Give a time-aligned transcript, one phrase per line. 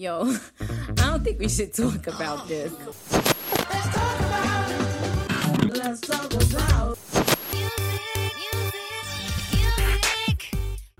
[0.00, 0.22] Yo,
[0.62, 2.72] I don't think we should talk about this.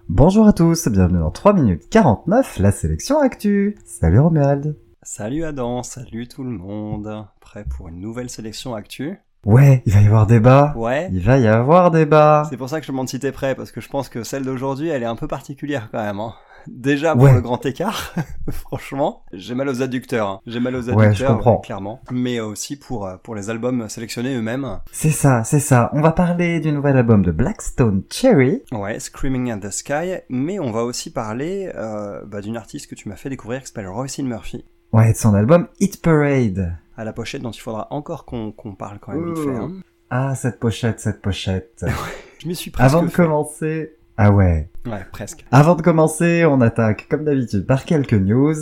[0.06, 3.78] Bonjour à tous, bienvenue dans 3 minutes 49, la sélection actu.
[3.86, 4.76] Salut Romuald.
[5.03, 7.24] Salut Adam, salut tout le monde.
[7.40, 9.19] Prêt pour une nouvelle sélection actu?
[9.46, 10.72] Ouais, il va y avoir débat.
[10.76, 11.08] Ouais.
[11.12, 12.46] Il va y avoir débat.
[12.50, 14.22] C'est pour ça que je me demande si t'es prêt, parce que je pense que
[14.22, 16.20] celle d'aujourd'hui, elle est un peu particulière quand même.
[16.20, 16.34] Hein.
[16.66, 17.32] Déjà pour Ouais.
[17.32, 18.12] le grand écart,
[18.50, 20.28] franchement, j'ai mal aux adducteurs.
[20.28, 20.40] hein.
[20.46, 21.56] J'ai mal aux adducteurs, je comprends.
[21.56, 22.00] clairement.
[22.10, 24.78] Mais aussi pour euh, pour les albums sélectionnés eux-mêmes.
[24.92, 25.88] C'est ça, c'est ça.
[25.95, 28.62] On va parler du nouvel album de Blackstone Cherry.
[28.72, 30.16] Ouais, Screaming at the Sky.
[30.28, 33.68] Mais on va aussi parler euh, bah, d'une artiste que tu m'as fait découvrir qui
[33.68, 34.66] s'appelle Roisin Murphy.
[34.92, 36.76] Ouais, de son album Hit Parade.
[36.96, 39.56] À la pochette dont il faudra encore qu'on qu'on parle quand même vite fait.
[39.56, 39.70] hein.
[40.10, 41.84] Ah, cette pochette, cette pochette.
[42.40, 43.14] Je m'y suis presque Avant de fait.
[43.22, 43.96] commencer...
[44.16, 44.68] Ah ouais.
[44.86, 45.46] Ouais, presque.
[45.52, 48.54] Avant de commencer, on attaque comme d'habitude par quelques news.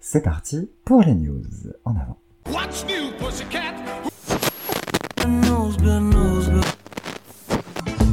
[0.00, 1.42] C'est parti pour les news.
[1.84, 2.16] En avant.
[2.48, 3.74] What's new, pussycat?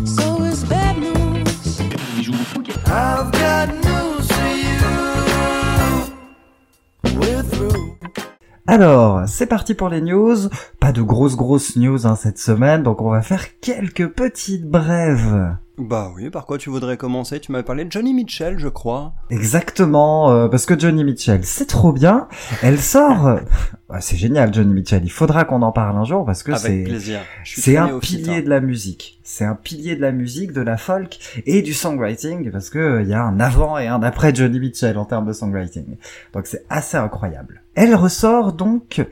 [0.05, 1.79] So it's bad news.
[2.87, 4.10] I've got news
[8.67, 10.37] Alors, c'est parti pour les news.
[10.79, 15.55] Pas de grosses grosses news hein, cette semaine, donc on va faire quelques petites brèves.
[15.77, 17.39] Bah oui, par quoi tu voudrais commencer?
[17.39, 19.13] Tu m'avais parlé de Johnny Mitchell, je crois.
[19.29, 22.27] Exactement, euh, parce que Johnny Mitchell, c'est trop bien.
[22.61, 23.39] Elle sort...
[23.89, 25.01] ouais, c'est génial, Johnny Mitchell.
[25.03, 26.85] Il faudra qu'on en parle un jour, parce que c'est...
[27.43, 28.41] C'est un pilier hein.
[28.41, 29.19] de la musique.
[29.23, 33.03] C'est un pilier de la musique, de la folk et du songwriting, parce que euh,
[33.03, 35.95] y a un avant et un après Johnny Mitchell en termes de songwriting.
[36.33, 37.61] Donc c'est assez incroyable.
[37.73, 39.05] Elle ressort donc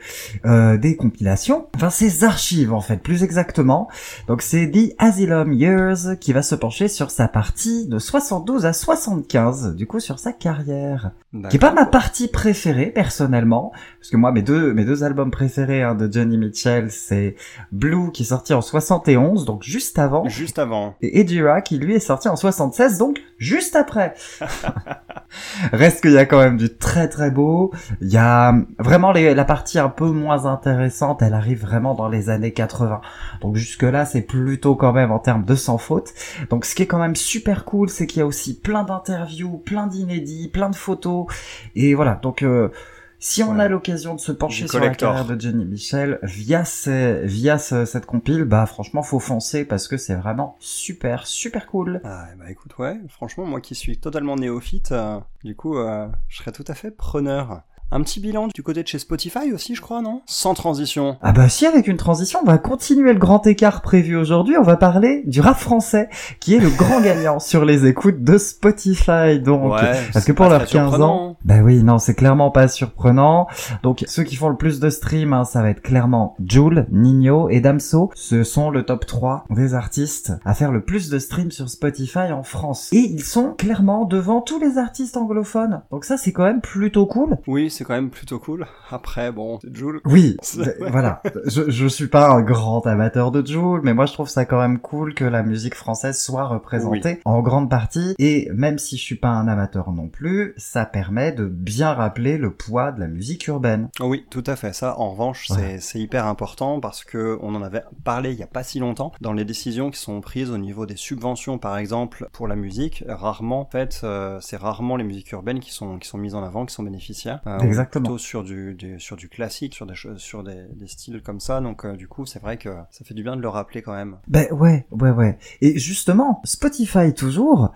[0.44, 3.88] euh, des compilations, enfin ses archives en fait, plus exactement.
[4.26, 8.72] Donc c'est The Asylum Years qui va se pencher sur sa partie de 72 à
[8.72, 11.12] 75, du coup sur sa carrière
[11.48, 13.70] qui est pas ma partie préférée personnellement,
[14.00, 17.36] parce que moi mes deux mes deux albums préférés hein, de Johnny Mitchell c'est
[17.70, 20.96] Blue qui est sorti en 71 donc juste avant Juste avant.
[21.02, 24.14] et Edira qui lui est sorti en 76 donc juste après.
[25.72, 29.32] Reste qu'il y a quand même du très très beau, il y a vraiment les-
[29.34, 33.00] la partie un peu moins intéressante, elle arrive vraiment dans les années 80.
[33.40, 36.08] Donc jusque là c'est plutôt quand même en termes de sans faute.
[36.48, 39.58] Donc ce qui est quand même super cool, c'est qu'il y a aussi plein d'interviews,
[39.58, 41.26] plein d'inédits, plein de photos.
[41.74, 42.70] Et voilà, donc euh,
[43.18, 43.64] si on Ouais.
[43.64, 47.84] a l'occasion de se pencher sur la carrière de Johnny Michel via ces, via ce-
[47.84, 52.00] cette compile, bah franchement faut foncer parce que c'est vraiment super super cool.
[52.04, 56.38] Ah, bah écoute, ouais, franchement, moi qui suis totalement néophyte, euh, du coup, euh, je
[56.38, 57.62] serais tout à fait preneur.
[57.92, 60.22] Un petit bilan du côté de chez Spotify aussi, je crois, non?
[60.26, 61.16] Sans transition.
[61.22, 64.62] Ah bah si avec une transition, on va continuer le grand écart prévu aujourd'hui, on
[64.62, 66.08] va parler du rap français
[66.38, 70.48] qui est le grand gagnant sur les écoutes de Spotify donc ouais, Parce que pour
[70.48, 71.36] leurs très 15 ans, surprenant.
[71.44, 73.48] bah oui, non, c'est clairement pas surprenant.
[73.82, 77.48] Donc ceux qui font le plus de streams, hein, ça va être clairement Joule, Nino
[77.48, 78.10] et Damso.
[78.14, 82.30] Ce sont le top 3 des artistes à faire le plus de streams sur Spotify
[82.32, 82.88] en France.
[82.92, 85.82] Et ils sont clairement devant tous les artistes anglophones.
[85.90, 87.38] Donc ça, c'est quand même plutôt cool.
[87.48, 88.66] Oui, c'est quand même plutôt cool.
[88.90, 90.02] Après, bon, Joule.
[90.04, 90.36] Oui,
[90.90, 91.22] voilà.
[91.46, 94.58] Je, je suis pas un grand amateur de Joule, mais moi je trouve ça quand
[94.60, 98.14] même cool que la musique française soit représentée en grande partie.
[98.18, 102.36] Et même si je suis pas un amateur non plus, ça permet de bien rappeler
[102.36, 103.88] le poids de la musique urbaine.
[104.00, 104.74] Oui, tout à fait.
[104.74, 105.78] Ça, en revanche, Ouais.
[105.80, 109.12] c'est- hyper important parce que on en avait parlé il y a pas si longtemps
[109.22, 113.04] dans les décisions qui sont prises au niveau des subventions, par exemple, pour la musique.
[113.08, 116.42] Rarement, en fait, euh, c'est rarement les musiques urbaines qui sont qui sont mises en
[116.42, 117.40] avant, qui sont bénéficiaires.
[117.46, 118.04] Euh, Exactement.
[118.04, 121.40] Plutôt sur du, du- sur du classique, sur des choses, sur des, des styles comme
[121.40, 121.60] ça.
[121.60, 123.94] Donc, euh, du coup, c'est vrai que ça fait du bien de le rappeler quand
[123.94, 124.16] même.
[124.28, 125.38] Ben ouais, ouais, ouais.
[125.60, 127.72] Et justement, Spotify toujours,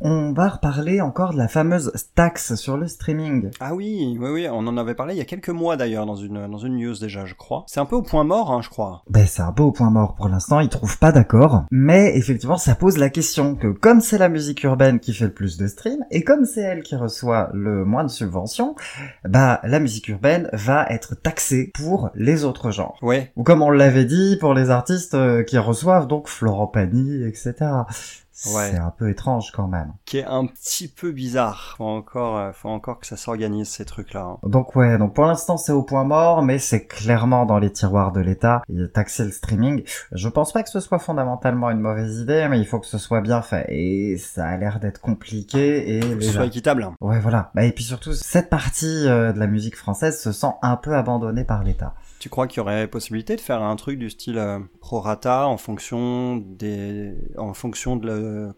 [0.00, 3.50] on va reparler encore de la fameuse taxe sur le streaming.
[3.60, 6.16] Ah oui, oui, oui, on en avait parlé il y a quelques mois d'ailleurs dans
[6.16, 7.64] une dans une news déjà, je crois.
[7.68, 9.02] C'est un peu au point mort, hein, je crois.
[9.08, 11.64] Ben c'est un peu au point mort pour l'instant, ils trouvent pas d'accord.
[11.70, 15.32] Mais effectivement, ça pose la question que comme c'est la musique urbaine qui fait le
[15.32, 18.74] plus de streams, et comme c'est elle qui reçoit le moins de subventions,
[19.34, 22.96] bah la musique urbaine va être taxée pour les autres genres.
[23.02, 27.24] Ouais, Ou comme on l'avait dit, pour les artistes euh, qui reçoivent donc Florent Pagny,
[27.24, 27.52] etc.
[28.52, 28.70] Ouais.
[28.72, 29.92] C'est un peu étrange quand même.
[30.06, 31.74] qui est un petit peu bizarre.
[31.78, 34.22] Faut encore, euh, faut encore que ça s'organise ces trucs-là.
[34.22, 34.38] hein.
[34.42, 38.12] Donc ouais, donc pour l'instant c'est au point mort, mais c'est clairement dans les tiroirs
[38.12, 38.62] de l'État.
[38.92, 42.66] Taxer le streaming, je pense pas que ce soit fondamentalement une mauvaise idée, mais il
[42.66, 43.66] faut que ce soit bien fait.
[43.68, 46.88] Et ça a l'air d'être compliqué et Faut que ce soit équitable.
[47.00, 47.50] Ouais voilà.
[47.54, 50.94] Bah, et puis surtout, cette partie euh, de la musique française se sent un peu
[50.96, 51.94] abandonnée par l'État.
[52.24, 55.58] Tu crois qu'il y aurait possibilité de faire un truc du style euh, prorata en
[55.58, 58.48] fonction des, en fonction de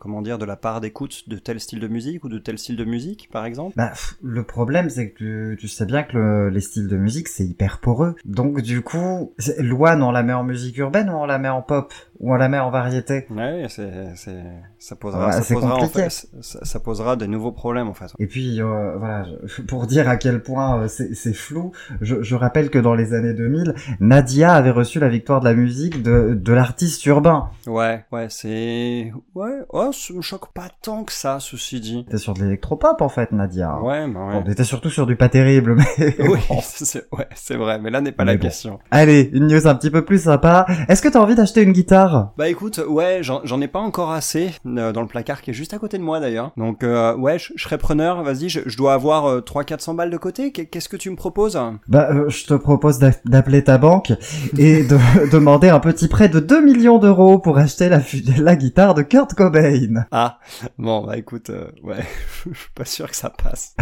[0.47, 3.45] la, part d'écoute de tel style de musique ou de tel style de musique, par
[3.45, 3.73] exemple?
[3.77, 3.93] Bah,
[4.23, 7.81] le problème, c'est que tu, sais bien que le- les styles de musique, c'est hyper
[7.81, 8.15] poreux.
[8.25, 11.61] Donc, du coup, Loane, on la met en musique urbaine ou on la met en
[11.61, 11.93] pop?
[12.21, 14.43] Ou on la met en variété Ouais, c'est, c'est,
[14.79, 16.11] ça posera, ça posera en fait,
[16.41, 18.07] ça, ça posera de nouveaux problèmes en fait.
[18.19, 19.27] Et puis, euh, voilà,
[19.69, 23.13] pour dire à quel point euh, c'est c'est flou, je, je rappelle que dans les
[23.13, 27.51] années 2000, Nadia avait reçu la victoire de la musique de, de l'artiste urbain.
[27.67, 32.05] Ouais, ouais, c'est, ouais, oh, ça me choque pas tant que ça, ceci dit.
[32.07, 33.81] C'était sur de l'électropop, en fait, Nadia.
[33.81, 34.33] Ouais, bah ouais.
[34.35, 36.17] Bon, on était surtout sur du pas terrible, mais...
[36.21, 36.59] Oui, bon.
[36.63, 38.43] c'est, ouais, c'est vrai, mais là n'est pas Mais la bon.
[38.43, 38.79] question.
[38.91, 40.67] Allez, une news un petit peu plus sympa.
[40.89, 42.06] Est-ce que t'as envie d'acheter une guitare?
[42.37, 45.75] Bah écoute, ouais, j'en ai pas encore assez euh, dans le placard qui est juste
[45.75, 46.53] à côté de moi d'ailleurs.
[46.57, 48.23] Donc euh, ouais, je serais preneur.
[48.23, 50.53] Vas-y, je, dois avoir euh, 300-400 balles de côté.
[50.53, 51.59] Qu'est- Qu'est-ce que tu me proposes?
[51.89, 54.13] Bah, euh, je te propose d'a- d'appeler ta banque
[54.59, 54.99] et de
[55.33, 60.05] demander un petit prêt de 2 millions d'euros pour acheter la, guitare de Kurt Cobain.
[60.11, 60.39] Ah,
[60.79, 61.51] bon bah écoute,
[61.83, 62.05] ouais,
[62.51, 63.75] je suis pas sûr que ça passe.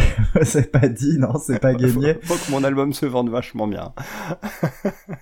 [0.42, 2.14] c'est pas dit, non, c'est pas gagné.
[2.22, 3.92] Faut, faut que mon album se vende vachement bien.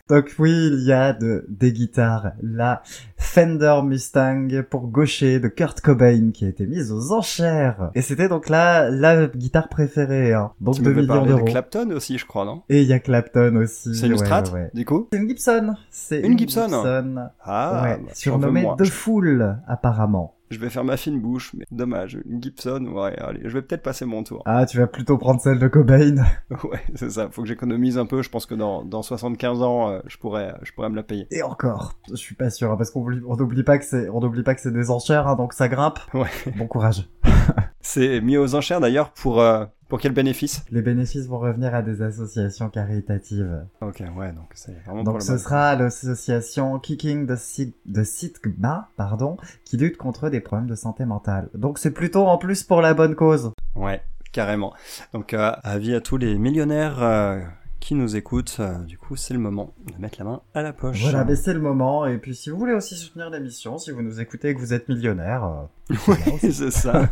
[0.09, 2.33] Donc oui, il y a de, des guitares.
[2.43, 2.83] La
[3.17, 7.91] Fender Mustang pour gaucher de Kurt Cobain qui a été mise aux enchères.
[7.95, 10.33] Et c'était donc là la guitare préférée.
[10.35, 10.53] Hein.
[10.61, 11.47] Donc tu 2 m'avais millions parlé de d'euros.
[11.47, 12.63] Clapton aussi, je crois, non?
[12.69, 13.95] Et il y a Clapton aussi.
[13.95, 14.71] C'est une ouais, Strat, ouais, ouais.
[14.75, 15.09] du coup?
[15.13, 15.75] C'est une Gibson.
[15.91, 16.69] C'est Une Gibson.
[16.71, 18.67] ouais, Ah, bah, surnommée.
[18.79, 20.35] The Fool, apparemment.
[20.53, 22.19] Je vais faire ma fine bouche, mais dommage.
[22.29, 24.43] Une Gibson, ouais, allez, je vais peut-être passer mon tour.
[24.45, 26.17] Ah, tu vas plutôt prendre celle de Cobain.
[26.65, 27.29] Ouais, c'est ça.
[27.31, 28.21] Faut que j'économise un peu.
[28.23, 31.27] Je pense que dans, dans 75 ans, euh, je pourrais, je pourrais me la payer.
[31.31, 34.09] Et encore, je suis pas sûr, hein, parce qu'on oublie- on n'oublie pas que c'est,
[34.11, 35.99] on n'oublie pas que c'est des enchères, hein, donc ça grimpe.
[36.13, 36.29] Ouais.
[36.59, 37.09] Bon courage.
[37.81, 40.65] C'est mis aux enchères d'ailleurs pour, euh, pour quel bénéfice?
[40.71, 43.67] Les bénéfices vont revenir à des associations caritatives.
[43.83, 48.03] Ok, ouais, donc c'est vraiment Donc pour ce le sera l'association Kicking the, Sig- the
[48.03, 49.37] Sigma, pardon,
[49.67, 51.51] qui lutte contre des problèmes de santé mentale.
[51.53, 53.53] Donc c'est plutôt en plus pour la bonne cause.
[53.75, 54.01] Ouais,
[54.33, 54.73] carrément.
[55.13, 57.41] Donc, euh, avis à tous les millionnaires euh,
[57.83, 58.59] qui nous écoutent.
[58.61, 61.03] euh, du coup, c'est le moment de mettre la main à la poche.
[61.03, 62.07] Voilà, mais c'est le moment.
[62.07, 64.73] Et puis si vous voulez aussi soutenir l'émission, si vous nous écoutez et que vous
[64.73, 65.45] êtes millionnaire,
[65.91, 66.17] euh, Oui,
[66.53, 67.11] c'est ça.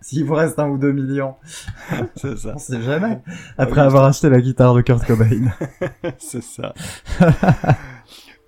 [0.00, 1.36] s'il vous reste un ou deux millions,
[2.16, 2.52] C'est ça.
[2.56, 3.22] on sait jamais.
[3.56, 5.52] Après oui, avoir acheté la guitare de Kurt Cobain.
[6.18, 6.74] C'est ça.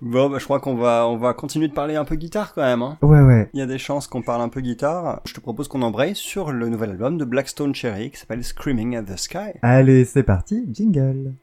[0.01, 2.61] Bon, bah, je crois qu'on va, on va continuer de parler un peu guitare quand
[2.61, 2.81] même.
[2.81, 2.97] Hein.
[3.01, 3.49] ouais, ouais.
[3.53, 5.21] Il y a des chances qu'on parle un peu guitare.
[5.25, 8.95] Je te propose qu'on embraye sur le nouvel album de Blackstone Cherry qui s'appelle Screaming
[8.95, 9.51] at the Sky.
[9.61, 11.33] Allez, c'est parti, jingle.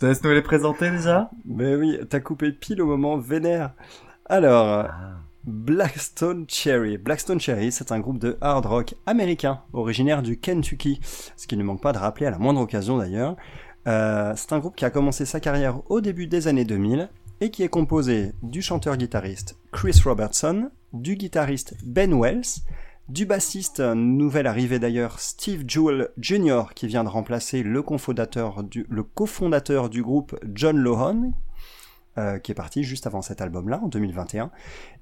[0.00, 3.74] Te laisse nous les présenter déjà Mais oui, t'as coupé pile au moment vénère.
[4.24, 4.86] Alors,
[5.44, 6.96] Blackstone Cherry.
[6.96, 11.00] Blackstone Cherry, c'est un groupe de hard rock américain, originaire du Kentucky,
[11.36, 13.36] ce qui ne manque pas de rappeler à la moindre occasion d'ailleurs.
[13.88, 17.10] Euh, c'est un groupe qui a commencé sa carrière au début des années 2000
[17.42, 22.62] et qui est composé du chanteur-guitariste Chris Robertson, du guitariste Ben Wells,
[23.10, 26.74] du bassiste nouvelle arrivée d'ailleurs Steve Jewell Jr.
[26.76, 31.32] qui vient de remplacer le cofondateur du, le cofondateur du groupe John Lohan,
[32.18, 34.52] euh, qui est parti juste avant cet album-là en 2021,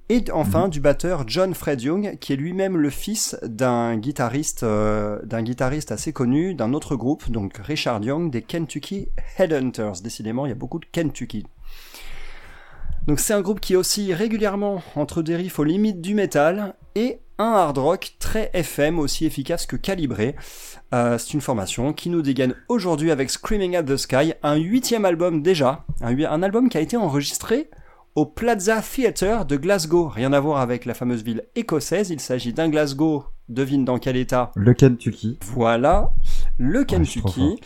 [0.09, 5.21] et enfin du batteur John Fred Young, qui est lui-même le fils d'un guitariste, euh,
[5.25, 10.01] d'un guitariste assez connu d'un autre groupe, donc Richard Young des Kentucky Headhunters.
[10.03, 11.45] Décidément, il y a beaucoup de Kentucky.
[13.07, 17.21] Donc c'est un groupe qui oscille régulièrement entre des riffs aux limites du métal et
[17.39, 20.35] un hard rock très FM aussi efficace que calibré.
[20.93, 25.05] Euh, c'est une formation qui nous dégaine aujourd'hui avec Screaming at the Sky, un huitième
[25.05, 27.71] album déjà, un, album qui a été enregistré
[28.17, 30.09] au Plaza Theatre de Glasgow.
[30.09, 34.17] Rien à voir avec la fameuse ville écossaise, il s'agit d'un Glasgow, devine dans quel
[34.17, 34.51] état?
[34.57, 35.39] Le Kentucky.
[35.55, 36.11] voilà.
[36.59, 37.61] le Kentucky.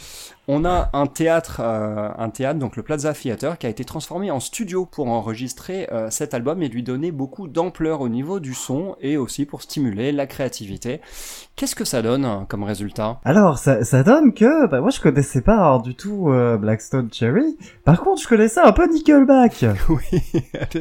[0.49, 4.33] On a un théâtre, euh, un théâtre, donc le Plaza Theater, qui a été transformé
[4.33, 8.53] en studio pour enregistrer euh, cet album et lui donner beaucoup d'ampleur au niveau du
[8.53, 11.01] son et aussi pour stimuler la créativité.
[11.55, 15.01] Qu'est-ce que ça donne hein, comme résultat Alors, ça, ça donne que, bah, moi, je
[15.01, 17.57] connaissais pas alors, du tout euh, Blackstone Cherry.
[17.85, 19.67] Par contre, je connaissais un peu Nickelback.
[19.89, 20.23] Oui,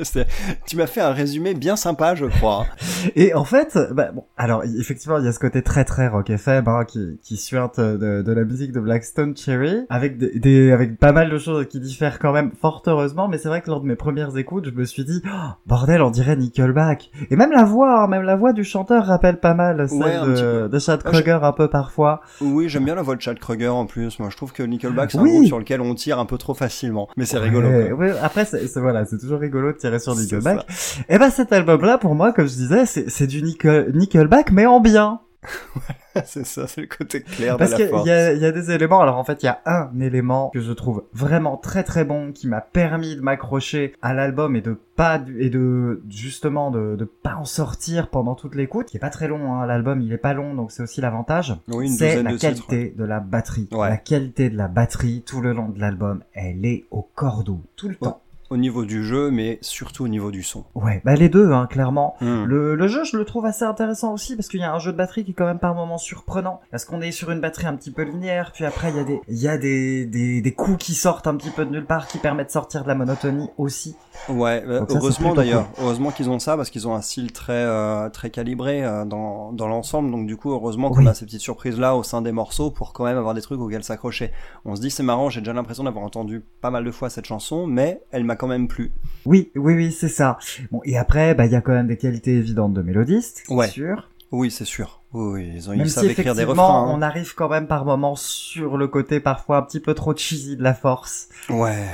[0.65, 2.65] tu m'as fait un résumé bien sympa, je crois.
[3.15, 6.29] Et en fait, bah, bon, alors, effectivement, il y a ce côté très très rock
[6.29, 10.71] FM, hein, qui, qui suinte de, de la musique de Blackstone Cherry, avec des, des-
[10.71, 13.69] avec pas mal de choses qui diffèrent quand même, fort heureusement, mais c'est vrai que
[13.69, 17.11] lors de mes premières écoutes, je me suis dit, Oh, bordel, on dirait Nickelback.
[17.29, 20.19] Et même la voix, hein, même la voix du chanteur rappelle pas mal celle Ouais,
[20.33, 22.21] petit de, de Chad je- Kroger un peu parfois.
[22.41, 24.19] Oui, j'aime bien la voix de Chad Kroger en plus.
[24.19, 25.29] Moi, je trouve que Nickelback, c'est Oui.
[25.29, 27.07] un groupe sur lequel on tire un peu trop facilement.
[27.17, 27.67] Mais c'est rigolo.
[27.69, 27.97] Ouais, quoi.
[27.97, 30.65] ouais, après, c'est, voilà, c'est toujours rigolo de tirer sur Nickelback.
[31.09, 34.65] Et ben cet album-là, pour moi, comme je disais, c'est, c'est du Nickel, Nickelback, mais
[34.65, 35.19] en bien.
[36.25, 38.05] c'est ça, c'est le côté clair Parce de la qu'il force.
[38.05, 39.01] y y a des éléments.
[39.01, 42.31] Alors en fait, il y a un élément que je trouve vraiment très très bon,
[42.31, 47.05] qui m'a permis de m'accrocher à l'album et de pas et de justement de, de
[47.05, 48.87] pas en sortir pendant toute l'écoute.
[48.87, 49.53] Qui est pas très long.
[49.53, 51.55] Hein, l'album, il est pas long, donc c'est aussi l'avantage.
[51.69, 52.97] Oui, c'est la de qualité titres.
[52.99, 53.67] de la batterie.
[53.71, 53.89] Ouais.
[53.89, 57.87] La qualité de la batterie tout le long de l'album, elle est au cordeau tout
[57.87, 58.09] le Ouais.
[58.09, 58.21] temps.
[58.51, 60.65] Au niveau du jeu, mais surtout au niveau du son.
[60.75, 62.15] Ouais, bah les deux, hein, clairement.
[62.21, 62.43] Hmm.
[62.43, 64.91] Le, le jeu, je le trouve assez intéressant aussi parce qu'il y a un jeu
[64.91, 66.59] de batterie qui est quand même par moments surprenant.
[66.69, 69.03] Parce qu'on est sur une batterie un petit peu linéaire, puis après il y a
[69.05, 72.07] des, y a des, des, des coups qui sortent un petit peu de nulle part
[72.07, 73.95] qui permettent de sortir de la monotonie aussi.
[74.27, 75.69] Ouais, euh, ça, heureusement d'ailleurs.
[75.81, 79.53] Heureusement qu'ils ont ça parce qu'ils ont un style très euh, très calibré euh, dans
[79.53, 80.11] dans l'ensemble.
[80.11, 81.07] Donc du coup, heureusement qu'on Oui.
[81.07, 83.61] a ces petites surprises là au sein des morceaux pour quand même avoir des trucs
[83.61, 84.31] auxquels s'accrocher.
[84.65, 87.25] On se dit c'est marrant, j'ai déjà l'impression d'avoir entendu pas mal de fois cette
[87.25, 88.91] chanson, mais elle m'a quand même plu.
[89.25, 90.37] Oui, oui, oui, c'est ça.
[90.71, 93.53] Bon, et après, bah il y a quand même des qualités évidentes de mélodiste, c'est
[93.53, 93.67] Ouais.
[93.67, 94.09] sûr.
[94.31, 95.01] Oui, c'est sûr.
[95.13, 96.63] Oui, ils ont Même ils si savent écrire des refrains.
[96.85, 96.91] hein.
[96.95, 100.55] on arrive quand même par moments sur le côté parfois un petit peu trop cheesy
[100.57, 101.27] de la force.
[101.49, 101.85] Ouais,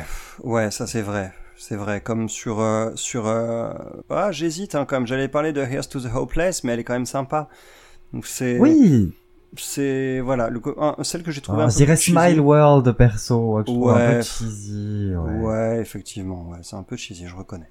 [0.44, 1.34] ouais, ça c'est vrai.
[1.58, 3.72] C'est vrai, comme sur euh, sur euh...
[4.12, 5.08] ah j'hésite hein, quand même.
[5.08, 7.50] J'allais parler de Here's to the Hopeless, mais elle est quand même sympa.
[8.14, 9.12] Donc c'est Oui,
[9.56, 12.12] c'est voilà le co- un- celle que j'ai trouvé Ah, un peu cheesy.
[12.12, 14.18] Smile World perso, que je trouve un Ouais.
[14.18, 15.14] peu cheesy.
[15.16, 15.40] Ouais.
[15.40, 17.70] Ouais, effectivement, ouais, c'est un peu cheesy, je reconnais.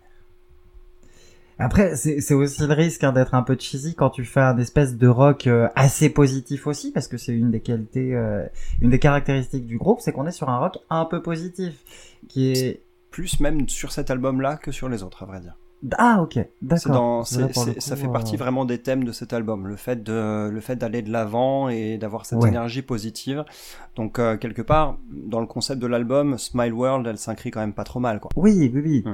[1.59, 4.59] Après, c'est c'est aussi le risque hein, d'être un peu cheesy quand tu fais un
[4.59, 8.45] espèce de rock euh, assez positif aussi, parce que c'est une des qualités, euh,
[8.83, 11.75] une des caractéristiques du groupe, c'est qu'on est sur un rock un peu positif,
[12.29, 12.81] qui est
[13.11, 15.57] Plus même sur cet album-là que sur les autres, à vrai dire.
[15.99, 17.27] Ah ok, d'accord.
[17.27, 20.77] ça fait partie euh, vraiment des thèmes de cet album, le fait de, le fait
[20.77, 22.49] d'aller de l'avant et d'avoir cette Ouais.
[22.49, 23.45] énergie positive.
[23.95, 27.75] Donc euh, quelque part, dans le concept de l'album, Smile World, elle s'inscrit quand même
[27.75, 28.31] pas trop mal, quoi.
[28.37, 29.05] Oui, oui, oui.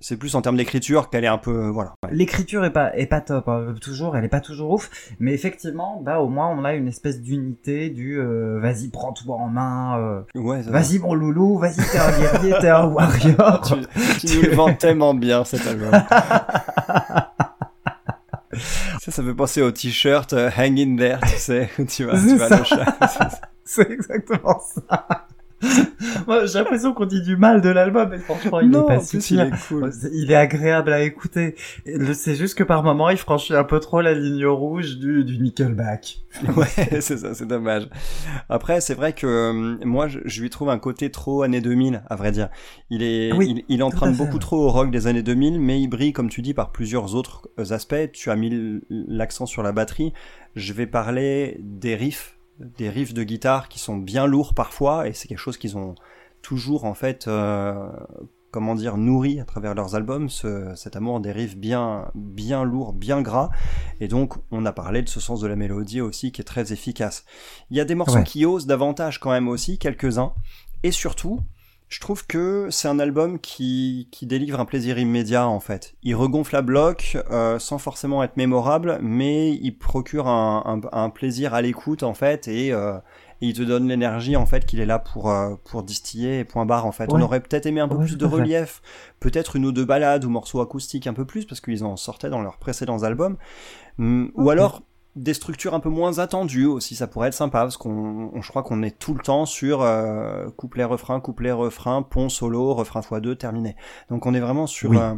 [0.00, 1.94] C'est plus en termes d'écriture qu'elle est un peu, euh, voilà.
[2.02, 2.10] Ouais.
[2.12, 6.00] L'écriture est pas est pas top, hein, toujours, elle est pas toujours ouf, mais effectivement,
[6.02, 10.22] bah au moins on a une espèce d'unité du euh, vas-y prends-toi en main, euh,
[10.34, 13.60] Ouais, vas-y mon loulou, vas-y t'es un guerrier, t'es un warrior.
[14.20, 15.92] tu, tu nous le vends tellement bien cet album.
[18.52, 22.36] ça, ça fait penser au t-shirt euh, Hang in there, tu sais, tu vas, tu
[22.36, 22.96] vas le chat.
[23.64, 25.26] C'est exactement ça.
[26.26, 29.04] Moi, j'ai l'impression qu'on dit du mal de l'album, mais franchement, il non, est pas
[29.04, 29.90] plus, il est cool.
[30.12, 31.54] Il est agréable à écouter.
[32.14, 35.38] C'est juste que par moment, il franchit un peu trop la ligne rouge du, du
[35.38, 36.20] Nickelback.
[36.56, 37.88] Ouais, c'est ça, c'est dommage.
[38.48, 42.02] Après, c'est vrai que euh, moi, je, je lui trouve un côté trop années 2000,
[42.08, 42.48] à vrai dire.
[42.88, 45.88] Il est, Oui, il, il emprunte beaucoup trop au rock des années 2000, mais il
[45.88, 48.12] brille, comme tu dis, par plusieurs autres euh, aspects.
[48.12, 50.12] Tu as mis l'accent sur la batterie.
[50.56, 55.12] Je vais parler des riffs, des riffs de guitare qui sont bien lourds parfois, et
[55.12, 55.94] c'est quelque chose qu'ils ont
[56.42, 57.88] toujours en fait, euh,
[58.50, 62.92] comment dire, nourri à travers leurs albums, ce, cet amour des riffs bien, bien lourds,
[62.92, 63.50] bien gras.
[64.00, 66.72] Et donc, on a parlé de ce sens de la mélodie aussi qui est très
[66.72, 67.24] efficace.
[67.70, 68.24] Il y a des morceaux Ouais.
[68.24, 70.32] qui osent davantage quand même aussi, quelques-uns.
[70.82, 71.40] Et surtout,
[71.90, 75.94] je trouve que c'est un album qui, qui délivre un plaisir immédiat en fait.
[76.04, 81.10] Il regonfle la bloc euh, sans forcément être mémorable, mais il procure un, un, un
[81.10, 82.96] plaisir à l'écoute en fait et, euh,
[83.42, 86.44] et il te donne l'énergie en fait qu'il est là pour euh, pour distiller et
[86.44, 87.12] point barre en fait.
[87.12, 88.82] On aurait peut-être aimé un peu Ouais, plus de à relief,
[89.18, 92.30] peut-être une ou deux balades ou morceaux acoustiques un peu plus parce qu'ils en sortaient
[92.30, 93.36] dans leurs précédents albums,
[93.98, 94.82] Hum, ou alors
[95.16, 98.48] des structures un peu moins attendues aussi, ça pourrait être sympa parce qu'on, on- je
[98.48, 103.00] crois qu'on est tout le temps sur euh, couplet refrain, couplet refrain, pont solo, refrain
[103.00, 103.74] x2 terminé.
[104.08, 104.98] Donc on est vraiment sur Oui.
[104.98, 105.14] euh,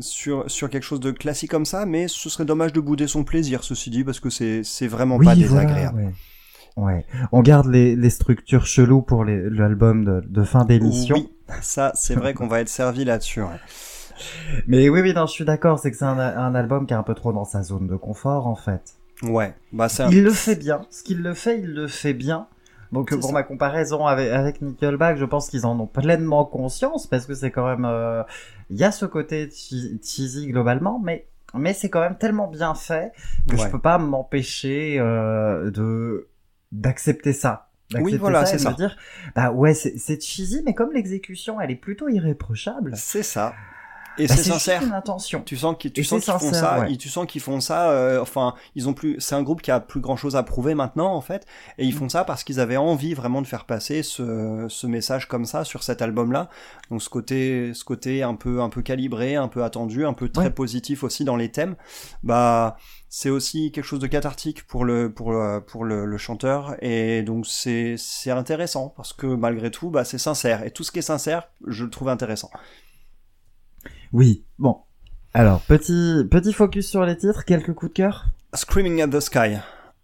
[0.00, 3.24] sur sur quelque chose de classique comme ça, mais ce serait dommage de bouder son
[3.24, 5.98] plaisir, ceci dit, parce que c'est c'est vraiment pas voilà, désagréable.
[5.98, 6.12] ouais.
[6.76, 7.04] Ouais.
[7.32, 11.16] On garde les, les structures cheloues pour les- l'album de, de fin d'émission.
[11.16, 11.28] Oui,
[11.60, 13.42] ça c'est vrai qu'on va être servi là-dessus.
[13.42, 13.48] ouais.
[14.66, 16.96] Mais oui, oui, non, je suis d'accord, c'est que c'est un, un album qui est
[16.96, 18.94] un peu trop dans sa zone de confort, en fait.
[19.22, 20.82] Ouais, bah c'est un- Il le fait bien.
[20.90, 22.46] Ce qu'il le fait, il le fait bien.
[22.92, 23.32] Donc pour ça.
[23.32, 27.50] ma comparaison avec, avec Nickelback, je pense qu'ils en ont pleinement conscience parce que c'est
[27.50, 28.22] quand même, euh,
[28.70, 32.74] il y a ce côté che- cheesy globalement, mais mais c'est quand même tellement bien
[32.74, 33.12] fait
[33.48, 33.62] que Ouais.
[33.62, 36.28] je peux pas m'empêcher euh, de
[36.72, 37.68] d'accepter ça.
[37.98, 38.70] Oui, voilà, c'est ça.
[38.70, 38.96] me dire,
[39.34, 42.92] bah ouais, c'est cheesy, mais comme l'exécution, elle est plutôt irréprochable.
[42.96, 43.54] C'est ça.
[44.18, 44.82] Et bah, c'est sincère.
[44.82, 45.42] une intention.
[45.44, 46.92] Tu sens qu'ils tu sens qu'ils font ça, ouais.
[46.92, 47.90] ils- tu sens qu'ils font ça.
[47.90, 49.16] euh, enfin, ils ont plus.
[49.20, 51.46] C'est un groupe qui a plus grand chose à prouver maintenant en fait,
[51.78, 55.28] et ils font ça parce qu'ils avaient envie vraiment de faire passer ce, ce message
[55.28, 56.48] comme ça sur cet album-là.
[56.90, 60.28] Donc ce côté, ce côté un peu un peu calibré, un peu attendu, un peu
[60.28, 60.50] très Ouais.
[60.50, 61.76] positif aussi dans les thèmes.
[62.22, 62.76] Bah
[63.10, 67.22] c'est aussi quelque chose de cathartique pour le pour le, pour le, le chanteur et
[67.22, 70.98] donc c'est c'est intéressant parce que malgré tout bah c'est sincère et tout ce qui
[70.98, 72.50] est sincère je le trouve intéressant.
[74.12, 74.78] Oui, bon.
[75.34, 79.58] Alors, petit, petit focus sur les titres, quelques coups de cœur Screaming at the Sky.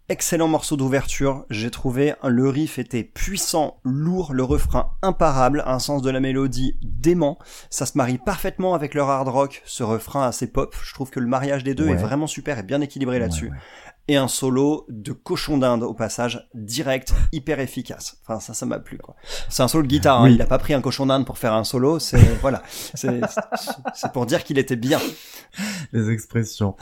[0.07, 6.03] Excellent morceau d'ouverture, j'ai trouvé le riff était puissant, lourd, le refrain imparable, un sens
[6.03, 7.39] de la mélodie dément,
[7.71, 11.19] ça se marie parfaitement avec leur hard rock, ce refrain assez pop, je trouve que
[11.19, 11.93] le mariage des deux Ouais.
[11.93, 13.45] est vraiment super et bien équilibré là-dessus.
[13.45, 13.57] Ouais, ouais.
[14.07, 18.17] Et un solo de cochon d'Inde au passage, direct, hyper efficace.
[18.21, 19.15] Enfin ça, ça m'a plu quoi.
[19.49, 20.35] C'est un solo de guitare, hein, Oui.
[20.35, 23.19] il a pas pris un cochon d'Inde pour faire un solo, c'est voilà, c'est
[23.95, 24.99] c'est pour dire qu'il était bien.
[25.91, 26.75] Les expressions.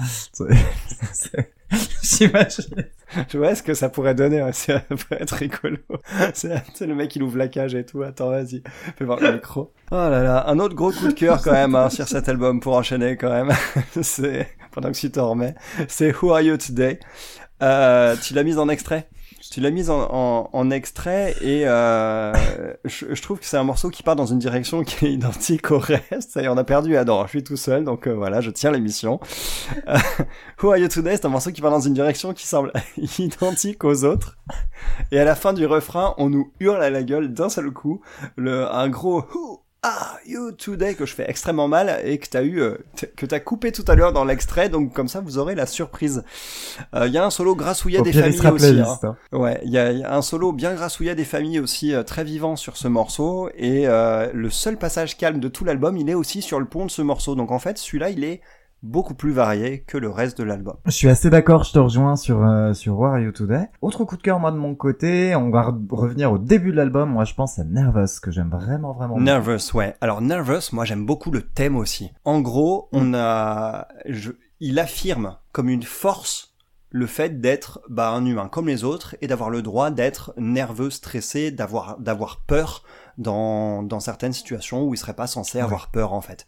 [2.04, 2.86] J'imagine.
[3.30, 5.78] Tu vois ce que ça pourrait donner, ouais, ça pourrait être rigolo.
[6.34, 8.02] C'est c'est le mec il ouvre la cage et tout.
[8.04, 8.64] Attends, vas-y,
[8.98, 9.72] fais voir le micro.
[9.96, 12.60] Oh là là, un autre gros coup de cœur quand même hein, sur cet album
[12.60, 13.52] pour enchaîner quand même.
[14.02, 15.54] C'est pendant que tu te remets,
[15.88, 17.00] c'est Who Are You Today?
[17.62, 19.08] Euh, tu l'as mise en extrait?
[19.52, 22.34] Tu l'as mise en, en, en extrait et euh,
[22.86, 25.70] je, je trouve que c'est un morceau qui part dans une direction qui est identique
[25.70, 26.32] au reste.
[26.32, 27.24] Ça y on a perdu Adam.
[27.26, 29.20] Je suis tout seul, donc euh, voilà, je tiens l'émission.
[29.88, 29.98] Euh,
[30.64, 32.74] Who Are You Today, c'est un morceau qui part dans une direction qui semble
[33.20, 34.40] identique aux autres.
[35.12, 38.02] Et à la fin du refrain, on nous hurle à la gueule d'un seul coup
[38.38, 42.44] le, un gros Who are you today que je fais extrêmement mal et que t'as
[42.44, 42.78] eu, euh,
[43.16, 44.70] que t'as coupé tout à l'heure dans l'extrait.
[44.70, 46.24] Donc comme ça, vous aurez la surprise.
[46.96, 48.80] Euh, Il y a un solo grassouillet des familles aussi.
[48.80, 49.00] hein.
[49.04, 49.38] hein.
[49.38, 52.04] Ouais, il y, a il y a un solo bien grassouillet des familles aussi euh,
[52.04, 56.10] très vivant sur ce morceau et euh, le seul passage calme de tout l'album, il
[56.10, 57.36] est aussi sur le pont de ce morceau.
[57.36, 58.42] Donc en fait, celui-là, il est
[58.84, 60.76] beaucoup plus varié que le reste de l'album.
[60.86, 63.70] Je suis assez d'accord, je te rejoins sur euh, sur Where Are You Today.
[63.82, 66.76] Autre coup de cœur moi de mon côté, on va re- revenir au début de
[66.78, 67.10] l'album.
[67.10, 69.20] Moi, je pense à Nervous que j'aime vraiment vraiment.
[69.20, 69.96] Nervous, ouais.
[70.02, 72.12] Alors Nervous, moi j'aime beaucoup le thème aussi.
[72.26, 76.50] En gros, on a, je, il affirme comme une force
[76.96, 80.92] le fait d'être bah, un humain comme les autres et d'avoir le droit d'être nerveux,
[80.92, 82.84] stressé, d'avoir d'avoir peur
[83.18, 86.46] dans dans certaines situations où il serait pas censé avoir peur en fait.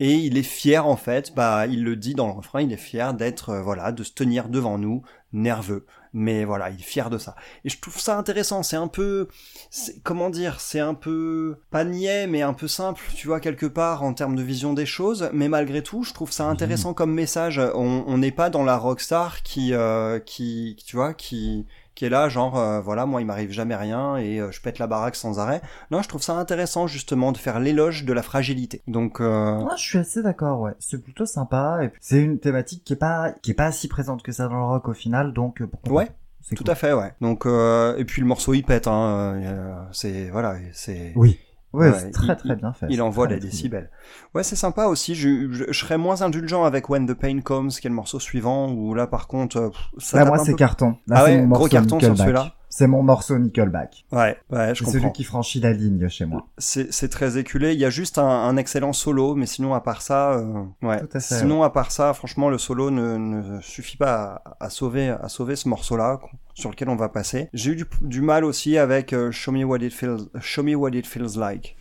[0.00, 2.76] Et il est fier en fait, bah il le dit dans le refrain, il est
[2.76, 5.02] fier d'être euh, voilà, de se tenir devant nous
[5.32, 5.86] nerveux.
[6.14, 7.36] Mais voilà, il est fier de ça.
[7.64, 9.28] Et je trouve ça intéressant, c'est un peu
[9.70, 13.66] c'est- comment dire, c'est un peu pas niais, mais un peu simple, tu vois, quelque
[13.66, 15.28] part en termes de vision des choses.
[15.34, 17.60] Mais malgré tout, je trouve ça intéressant comme message.
[17.74, 21.66] On on n'est pas dans la rockstar qui, euh, qui, tu vois, qui
[21.98, 24.78] qui est là, genre, euh, voilà, moi il m'arrive jamais rien et euh, je pète
[24.78, 25.60] la baraque sans arrêt.
[25.90, 28.82] Non, je trouve ça intéressant justement de faire l'éloge de la fragilité.
[28.86, 30.74] Donc, euh, Moi, je suis assez d'accord, ouais.
[30.78, 31.80] C'est plutôt sympa.
[31.82, 34.54] Et c'est une thématique qui est pas qui est pas si présente que ça dans
[34.58, 36.08] le rock au final, donc euh, pourquoi Ouais,
[36.54, 36.70] tout cool.
[36.70, 37.12] à fait, ouais.
[37.20, 39.34] Donc, euh, et puis le morceau il pète, hein.
[39.42, 41.12] euh, c'est voilà, c'est.
[41.16, 41.40] Oui.
[41.78, 42.86] Ouais, Ouais, c'est très il- très bien fait.
[42.90, 43.90] Il envoie des décibels.
[44.34, 45.14] Ouais, c'est sympa aussi.
[45.14, 48.18] Je, je, je serais moins indulgent avec When the Pain Comes, qui est le morceau
[48.20, 50.56] suivant, où là, par contre, euh, pff, ça Là, moi, c'est peu.
[50.56, 50.96] carton.
[51.06, 52.52] Là, Ah ouais, mon gros carton sur celui-là.
[52.70, 54.04] C'est mon morceau Nickelback.
[54.12, 55.00] Ouais, ouais, je C'est comprends.
[55.00, 56.46] celui qui franchit la ligne chez moi.
[56.58, 57.72] C'est très éculé.
[57.72, 61.00] Il y a juste un, un excellent solo, mais sinon, à part ça, euh, ouais.
[61.00, 64.66] Tout à fait, Sinon, à part ça, franchement, le solo ne, ne suffit pas à,
[64.66, 66.18] à sauver, à sauver ce morceau-là
[66.58, 67.48] sur lequel on va passer.
[67.52, 70.74] J'ai eu du, du mal aussi avec euh, Show Me What It Feels, Show Me
[70.74, 71.76] What It Feels Like.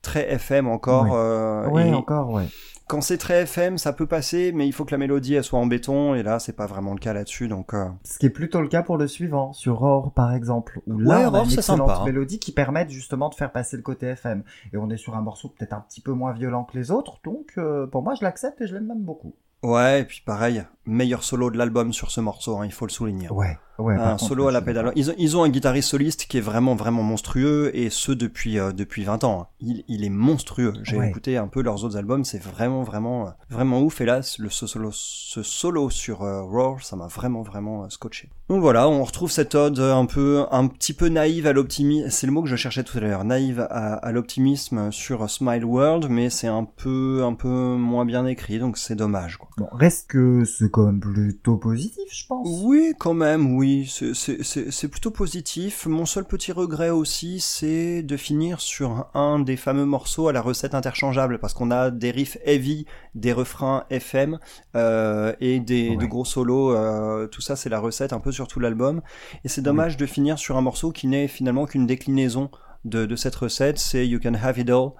[0.00, 1.04] Très FM encore.
[1.04, 1.10] Oui.
[1.14, 2.46] euh, ouais, et- encore, ouais.
[2.88, 5.58] quand c'est très FM, ça peut passer, mais il faut que la mélodie elle soit
[5.60, 8.30] en béton, et là c'est pas vraiment le cas là-dessus, donc euh, Ce qui est
[8.30, 11.28] plutôt le cas pour le suivant, sur Roar par exemple, où Ouais, là on a
[11.28, 12.04] Roar, une c'est excellente sympa, hein.
[12.04, 14.42] mélodie qui permettent justement de faire passer le côté FM.
[14.72, 17.18] Et on est sur un morceau peut-être un petit peu moins violent que les autres,
[17.24, 19.34] donc euh, pour moi je l'accepte et je l'aime même beaucoup.
[19.62, 22.90] ouais, et puis pareil, meilleur solo de l'album sur ce morceau, hein, il faut le
[22.92, 23.30] souligner.
[23.30, 23.94] Ouais, ouais.
[23.94, 24.92] un contre, solo à la pédale.
[24.96, 28.58] Ils ont, ils ont un guitariste soliste qui est vraiment vraiment monstrueux et ce depuis
[28.58, 29.48] euh, depuis 20 ans.
[29.60, 30.72] Il, il est monstrueux.
[30.82, 31.08] J'ai Ouais.
[31.10, 34.00] écouté un peu leurs autres albums, c'est vraiment vraiment euh, vraiment ouf.
[34.00, 37.88] Et là, le ce solo ce solo sur euh, Roar, ça m'a vraiment vraiment euh,
[37.88, 38.30] scotché.
[38.48, 42.10] Donc voilà, on retrouve cette ode un peu un petit peu naïve à l'optimisme.
[42.10, 45.64] C'est le mot que je cherchais tout à l'heure, naïve à, à l'optimisme sur Smile
[45.64, 49.38] World, mais c'est un peu un peu moins bien écrit, donc c'est dommage.
[49.38, 49.48] Quoi.
[49.56, 52.46] Bon, reste que c'est quand même plutôt positif, je pense.
[52.62, 53.71] Oui, quand même, oui.
[53.76, 55.86] Oui, c'est- plutôt positif.
[55.86, 60.42] Mon seul petit regret aussi, c'est de finir sur un des fameux morceaux à la
[60.42, 64.38] recette interchangeable, parce qu'on a des riffs heavy, des refrains FM
[64.76, 65.96] euh, et des Ouais.
[65.96, 66.72] de gros solos.
[66.76, 69.00] euh, tout ça, c'est la recette un peu sur tout l'album.
[69.44, 72.50] Et c'est dommage de finir sur un morceau qui n'est finalement qu'une déclinaison
[72.84, 73.78] de, de cette recette.
[73.78, 74.90] C'est You Can Have It All,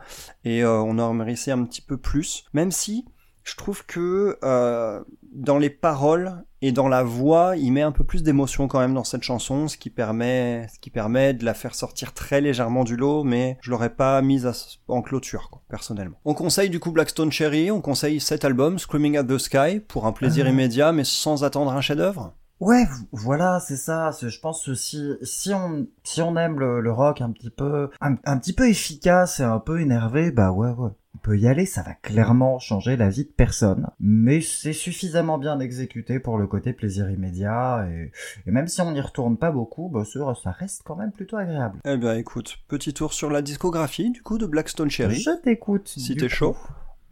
[0.45, 2.45] et euh, on en méritait un petit peu plus.
[2.55, 3.05] Même si
[3.45, 5.01] je trouve que euh,
[5.33, 8.95] dans les paroles et dans la voix, il met un peu plus d'émotion quand même
[8.95, 12.85] dans cette chanson, ce qui permet, ce qui permet de la faire sortir très légèrement
[12.85, 14.53] du lot, mais je l'aurais pas mise à-
[14.89, 16.17] en clôture, quoi, personnellement.
[16.25, 20.07] On conseille du coup Blackstone Cherry, on conseille cet album, Screaming at the Sky, pour
[20.07, 20.51] un plaisir Ah.
[20.51, 22.35] immédiat, mais sans attendre un chef-d'œuvre.
[22.61, 24.13] Ouais, voilà, c'est ça.
[24.23, 27.91] Je pense que si si on si on aime le, le rock un petit peu
[28.01, 30.91] un, un petit peu efficace et un peu énervé, bah ouais ouais,
[31.23, 31.67] peut y aller.
[31.67, 36.47] Ça va clairement changer la vie de personne, mais c'est suffisamment bien exécuté pour le
[36.47, 38.13] côté plaisir immédiat et,
[38.47, 41.79] et même si on n'y retourne pas beaucoup, bah ça, reste quand même plutôt agréable.
[41.85, 45.21] Eh bien écoute, petit tour sur la discographie du coup de Blackstone Cherry.
[45.21, 45.89] Je t'écoute.
[45.89, 46.57] Si t'es chaud.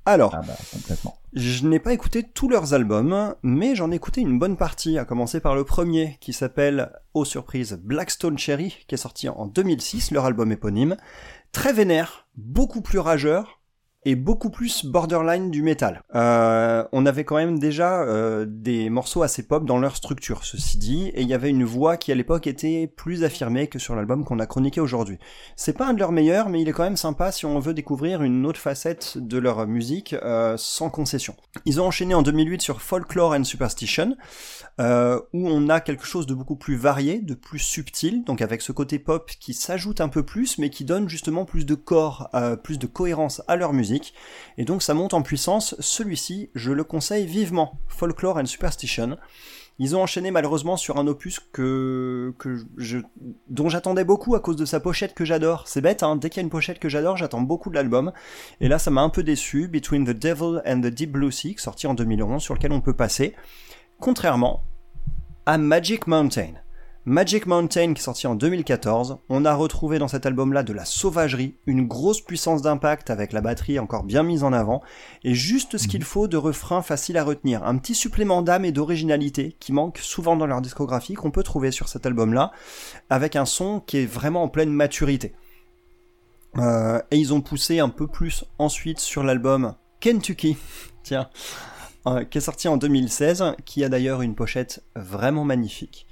[0.06, 1.16] Alors, Ah bah complètement.
[1.32, 5.04] Je n'ai pas écouté tous leurs albums, mais j'en ai écouté une bonne partie, à
[5.04, 10.10] commencer par le premier, qui s'appelle, aux surprises, Blackstone Cherry, qui est sorti en 2006,
[10.10, 10.96] leur album éponyme.
[11.52, 13.59] Très vénère, beaucoup plus rageur,
[14.04, 16.02] et beaucoup plus borderline du métal.
[16.14, 20.78] Euh, on avait quand même déjà euh, des morceaux assez pop dans leur structure, ceci
[20.78, 23.94] dit, et il y avait une voix qui à l'époque était plus affirmée que sur
[23.94, 25.18] l'album qu'on a chroniqué aujourd'hui.
[25.54, 27.74] C'est pas un de leurs meilleurs, mais il est quand même sympa si on veut
[27.74, 31.36] découvrir une autre facette de leur musique euh, sans concession.
[31.66, 34.16] Ils ont enchaîné en 2008 sur Folklore and Superstition,
[34.80, 38.62] euh, où on a quelque chose de beaucoup plus varié, de plus subtil, donc avec
[38.62, 42.30] ce côté pop qui s'ajoute un peu plus, mais qui donne justement plus de corps,
[42.62, 43.89] plus de cohérence à leur musique,
[44.58, 45.74] et donc ça monte en puissance.
[45.80, 49.16] Celui-ci, je le conseille vivement, Folklore and Superstition.
[49.82, 52.34] Ils ont enchaîné malheureusement sur un opus que,
[53.48, 55.66] dont j'attendais beaucoup à cause de sa pochette que j'adore.
[55.68, 58.12] C'est bête, hein, dès qu'il y a une pochette que j'adore, j'attends beaucoup de l'album.
[58.60, 59.68] Et là, ça m'a un peu déçu.
[59.68, 62.94] Between the Devil and the Deep Blue Sea, sorti en 2011, sur lequel on peut
[62.94, 63.34] passer.
[64.00, 64.64] Contrairement
[65.46, 66.52] à Magic Mountain.
[67.06, 70.84] Magic Mountain, qui est sorti en 2014, on a retrouvé dans cet album-là de la
[70.84, 74.82] sauvagerie, une grosse puissance d'impact avec la batterie encore bien mise en avant,
[75.24, 77.64] et juste ce qu'il faut de refrains faciles à retenir.
[77.64, 81.70] Un petit supplément d'âme et d'originalité qui manque souvent dans leur discographie, qu'on peut trouver
[81.70, 82.52] sur cet album-là,
[83.08, 85.32] avec un son qui est vraiment en pleine maturité.
[86.58, 90.58] Euh, et ils ont poussé un peu plus ensuite sur l'album Kentucky,
[91.02, 91.30] tiens,
[92.06, 96.06] euh, qui est sorti en 2016, qui a d'ailleurs une pochette vraiment magnifique,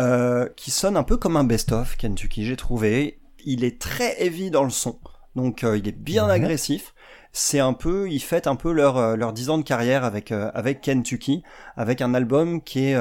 [0.00, 3.20] euh, qui sonne un peu comme un best-of Kentucky, j'ai trouvé.
[3.44, 4.98] Il est très heavy dans le son,
[5.36, 6.94] donc euh, il est bien agressif.
[7.32, 10.32] C'est un peu, ils fêtent un peu leur euh, leur 10 ans de carrière avec
[10.32, 11.42] avec Kentucky,
[11.76, 12.96] avec un album qui est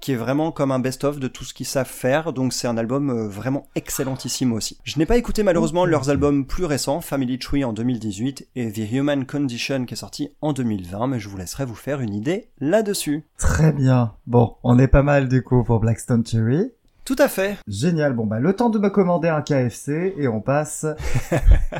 [0.00, 2.76] qui est vraiment comme un best-of de tout ce qu'ils savent faire, donc c'est un
[2.76, 4.78] album euh, vraiment excellentissime aussi.
[4.84, 5.88] Je n'ai pas écouté malheureusement Ok.
[5.90, 10.30] leurs albums plus récents, Family Tree en 2018 et The Human Condition qui est sorti
[10.40, 13.24] en 2020, mais je vous laisserai vous faire une idée là-dessus.
[13.38, 14.12] Très bien.
[14.26, 16.70] Bon, on est pas mal du coup pour Blackstone Cherry.
[17.04, 17.56] Tout à fait.
[17.66, 18.12] Génial.
[18.12, 20.86] Bon bah le temps de me commander un KFC et on passe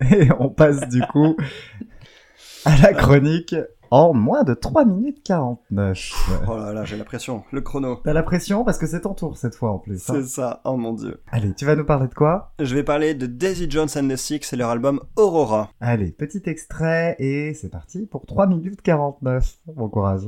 [0.10, 1.36] et on passe du coup
[2.64, 3.54] à la chronique
[3.92, 6.12] en moins de 3 minutes 49.
[6.48, 8.00] Oh là là, j'ai la pression, le chrono.
[8.02, 10.08] T'as la pression parce que c'est ton tour cette fois en plus.
[10.08, 10.14] hein.
[10.16, 11.20] C'est ça, oh mon dieu.
[11.30, 12.54] Allez, tu vas nous parler de quoi?
[12.58, 15.68] Je vais parler de Daisy Jones and the Six et leur album Aurora.
[15.78, 19.58] Allez, petit extrait et c'est parti pour 3 minutes 49.
[19.66, 20.22] Bon courage.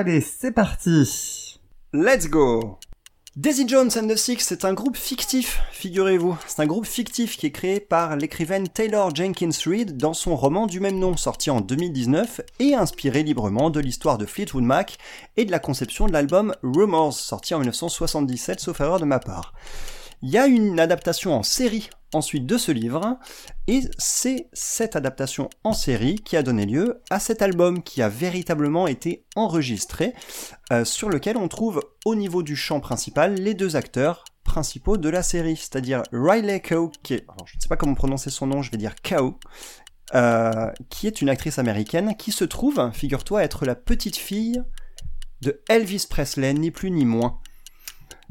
[0.00, 1.58] Allez, c'est parti.
[1.92, 2.78] Let's go
[3.34, 6.38] Daisy Jones and the Six, c'est un groupe fictif, figurez-vous.
[6.46, 10.68] C'est un groupe fictif qui est créé par l'écrivaine Taylor Jenkins Reid dans son roman
[10.68, 14.98] du même nom, sorti en 2019 et inspiré librement de l'histoire de Fleetwood Mac
[15.36, 19.52] et de la conception de l'album Rumors, sorti en 1977, sauf erreur de ma part.
[20.22, 23.18] Il y a une adaptation en série ensuite de ce livre,
[23.66, 28.08] et c'est cette adaptation en série qui a donné lieu à cet album qui a
[28.08, 30.14] véritablement été enregistré,
[30.72, 35.08] euh, sur lequel on trouve au niveau du chant principal les deux acteurs principaux de
[35.08, 37.18] la série, c'est-à-dire Riley Coe, je ne
[37.60, 38.94] sais pas comment prononcer son nom, je vais dire
[40.14, 44.62] euh, qui est une actrice américaine qui se trouve, figure-toi, être la petite fille
[45.42, 47.38] de Elvis Presley, ni plus ni moins.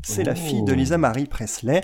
[0.03, 1.81] C'est la fille de Lisa Marie Presley.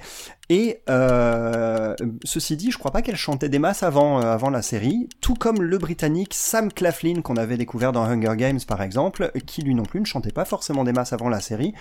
[0.50, 4.62] Et euh, ceci dit, je crois pas qu'elle chantait des masses avant, euh, avant la
[4.62, 9.32] série, tout comme le Britannique Sam Claflin qu'on avait découvert dans Hunger Games par exemple,
[9.46, 11.74] qui lui non plus ne chantait pas forcément des masses avant la série.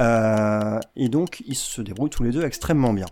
[0.00, 3.06] Euh, et donc ils se débrouillent tous les deux extrêmement bien.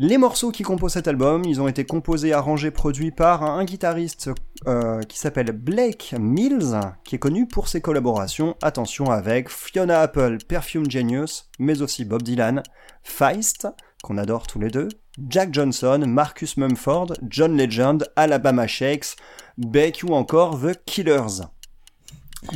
[0.00, 4.30] Les morceaux qui composent cet album, ils ont été composés, arrangés, produits par un guitariste
[4.68, 10.38] euh, qui s'appelle Blake Mills, qui est connu pour ses collaborations, attention, avec Fiona Apple,
[10.46, 12.62] Perfume Genius, mais aussi Bob Dylan,
[13.02, 13.66] Feist,
[14.04, 14.86] qu'on adore tous les deux,
[15.28, 19.16] Jack Johnson, Marcus Mumford, John Legend, Alabama Shakes,
[19.56, 21.42] Beck ou encore The Killers.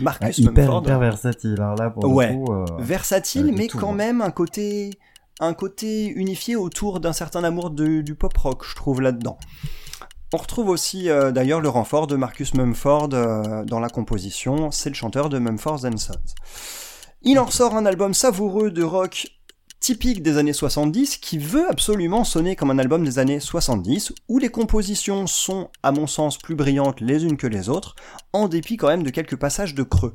[0.01, 2.29] Marcus hyper, Mumford, hyper versatile, hein, là, pour Ouais.
[2.33, 2.53] le coup.
[2.53, 3.97] euh, versatile, mais tout, quand ouais.
[3.97, 4.91] même un côté,
[5.41, 9.39] un côté unifié autour d'un certain amour du pop rock, je trouve là-dedans.
[10.35, 14.89] On retrouve aussi euh, d'ailleurs le renfort de Marcus Mumford euh, dans la composition, c'est
[14.89, 16.15] le chanteur de Mumford Sons.
[17.21, 19.29] Il en ressort un album savoureux de rock
[19.79, 24.39] typique des années 70 qui veut absolument sonner comme un album des années 70 où
[24.39, 27.95] les compositions sont à mon sens plus brillantes les unes que les autres
[28.33, 30.15] en dépit quand même de quelques passages de creux.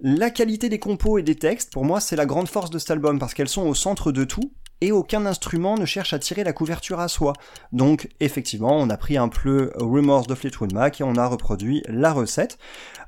[0.00, 2.92] La qualité des compos et des textes, pour moi, c'est la grande force de cet
[2.92, 6.44] album parce qu'elles sont au centre de tout et aucun instrument ne cherche à tirer
[6.44, 7.32] la couverture à soi.
[7.72, 11.82] Donc, effectivement, on a pris un peu Rumors de Fleetwood Mac et on a reproduit
[11.88, 12.58] la recette.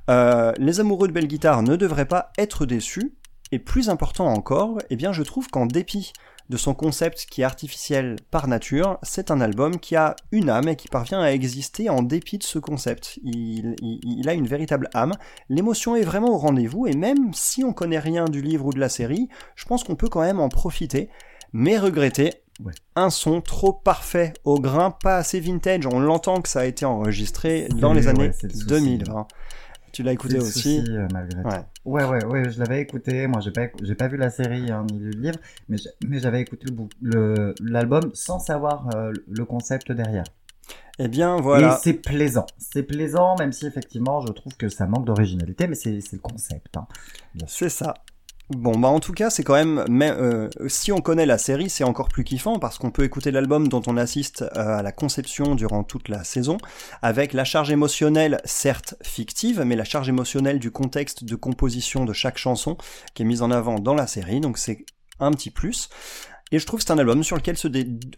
[0.09, 3.15] Euh, les amoureux de belle guitare ne devraient pas être déçus.
[3.53, 6.13] Et plus important encore, eh bien, je trouve qu'en dépit
[6.51, 10.69] de son concept qui est artificiel par nature, c'est un album qui a une âme
[10.69, 13.19] et qui parvient à exister en dépit de ce concept.
[13.23, 15.13] Il, il- il a une véritable âme,
[15.49, 18.81] l'émotion est vraiment au rendez-vous et même si on connaît rien du livre ou de
[18.81, 21.09] la série, je pense qu'on peut quand même en profiter,
[21.53, 22.75] mais regretter Ouais.
[22.95, 25.87] un son trop parfait au grain, pas assez vintage.
[25.87, 28.67] On l'entend que ça a été enregistré dans Oui, les années c'est le souci.
[28.67, 29.27] 2020.
[29.93, 31.49] Tu l'as écouté aussi souci, euh, malgré tout.
[31.49, 31.65] Ouais.
[31.85, 33.27] Ouais, ouais, ouais, je l'avais écouté.
[33.27, 36.41] Moi, j'ai pas, j'ai pas vu la série hein, ni lu le livre, mais j'avais
[36.41, 36.67] écouté
[37.03, 40.25] le l'album sans savoir euh, le concept derrière.
[40.99, 41.75] Eh bien voilà.
[41.75, 42.47] Et c'est plaisant.
[42.59, 46.23] C'est plaisant, même si effectivement, je trouve que ça manque d'originalité, mais c'est c'est le
[46.23, 46.77] concept.
[46.77, 46.87] Hein.
[47.47, 47.95] C'est ça.
[48.51, 51.71] Bon, bah en tout cas, c'est quand même, mais, euh, si on connaît la série,
[51.71, 54.91] c'est encore plus kiffant parce qu'on peut écouter l'album dont on assiste euh, à la
[54.91, 56.59] conception durant toute la saison,
[57.01, 62.13] avec la charge émotionnelle, certes fictive, mais la charge émotionnelle du contexte de composition de
[62.13, 62.77] chaque chanson
[63.15, 64.85] qui est mise en avant dans la série, donc c'est
[65.21, 65.89] un petit plus.
[66.53, 67.69] Et je trouve que c'est un album sur lequel se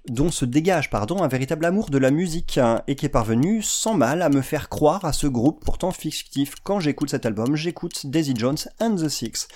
[0.08, 3.60] dont se dégage pardon, un véritable amour de la musique hein, et qui est parvenu
[3.60, 6.54] sans mal à me faire croire à ce groupe pourtant fictif.
[6.62, 9.48] Quand j'écoute cet album, j'écoute Daisy Jones and the Six.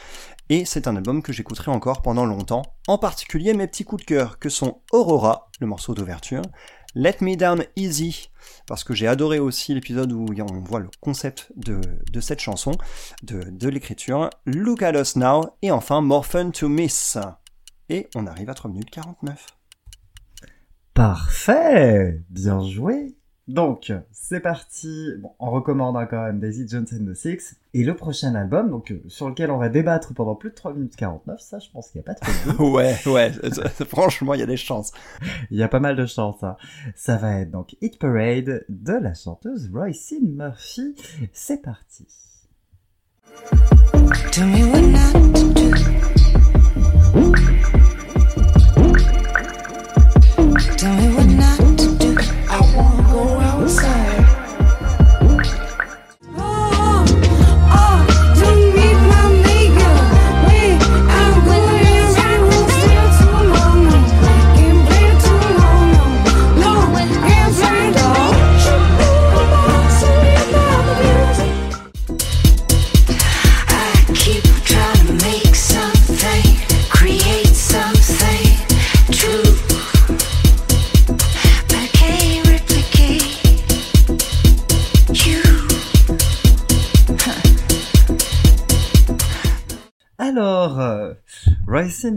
[0.49, 4.07] Et c'est un album que j'écouterai encore pendant longtemps, en particulier mes petits coups de
[4.07, 6.43] cœur que sont Aurora, le morceau d'ouverture,
[6.95, 8.31] Let Me Down Easy,
[8.69, 11.81] parce que j'ai adoré aussi l'épisode où on voit le concept de,
[12.13, 12.73] de cette chanson,
[13.25, 17.19] de, de l'écriture, Look at Us Now, et enfin More Fun to Miss.
[17.89, 19.47] Et on arrive à 3 minutes 49.
[20.95, 23.17] Parfait Bien joué
[23.49, 25.13] Donc, c'est parti.
[25.19, 27.57] Bon, on recommande hein, quand même Daisy Jones and the Six.
[27.75, 30.75] Et le prochain album, donc, euh, sur lequel on va débattre pendant plus de 3
[30.75, 32.73] minutes 49, ça, je pense qu'il n'y a pas de problème.
[32.73, 33.33] Ouais, ouais,
[33.87, 34.93] franchement, il y a des chances.
[35.51, 36.43] Il y a pas mal de chance.
[36.43, 36.57] Hein.
[36.97, 40.97] Ça va être donc Hit Parade de la chanteuse Royce Murphy.
[41.33, 42.07] C'est parti.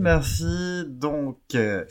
[0.09, 1.85] Murphy, donc, euh,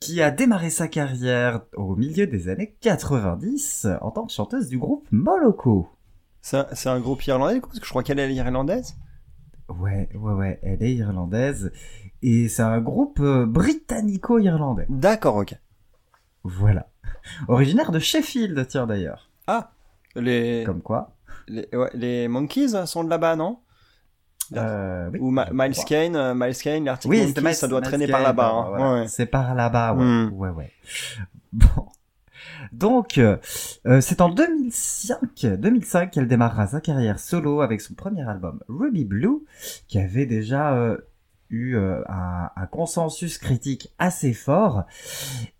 [0.00, 4.78] qui a démarré sa carrière au milieu des années 90 en tant que chanteuse du
[4.78, 5.90] groupe Moloko.
[6.40, 8.96] C'est un, groupe irlandais, du coup, parce que je crois qu'elle est irlandaise.
[9.68, 11.70] Ouais, ouais, ouais, elle est irlandaise.
[12.22, 14.86] Et c'est un groupe euh, britannico-irlandais.
[14.88, 15.54] D'accord, ok.
[16.44, 16.88] Voilà.
[17.48, 19.28] Originaire de Sheffield, tiens d'ailleurs.
[19.46, 19.72] Ah,
[20.16, 21.14] les, Comme quoi.
[21.46, 23.58] les, ouais, les Monkeys sont de là-bas, non?
[24.54, 25.74] Euh, oui, Ou Ma- Miles.
[25.86, 28.48] Kane, euh, Miles Kane, l'article Oui, Miles- ça doit Miles traîner Kane, par là-bas.
[28.50, 28.64] hein.
[28.68, 28.84] voilà.
[28.94, 29.08] Ouais, ouais.
[29.08, 30.04] C'est par là-bas, ouais.
[30.04, 30.30] Hmm.
[30.34, 30.72] Ouais, ouais.
[31.52, 31.86] Bon.
[32.72, 33.36] Donc, euh,
[34.00, 39.40] c'est en 2005, 2005 qu'elle démarrera sa carrière solo avec son premier album Ruby Blue,
[39.88, 40.96] qui avait déjà euh,
[41.50, 44.84] eu euh, un, un consensus critique assez fort.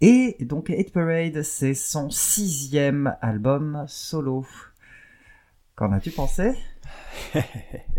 [0.01, 4.47] Et donc Hate Parade, c'est son sixième album solo.
[5.77, 6.53] Qu'en as-tu pensé?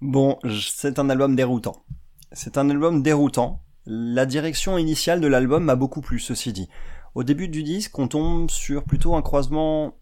[0.00, 0.38] Bon,
[0.72, 1.84] c'est un album déroutant.
[2.32, 3.60] C'est un album déroutant.
[3.84, 6.70] La direction initiale de l'album m'a beaucoup plu, ceci dit.
[7.14, 9.98] Au début du disque, on tombe sur plutôt un croisement,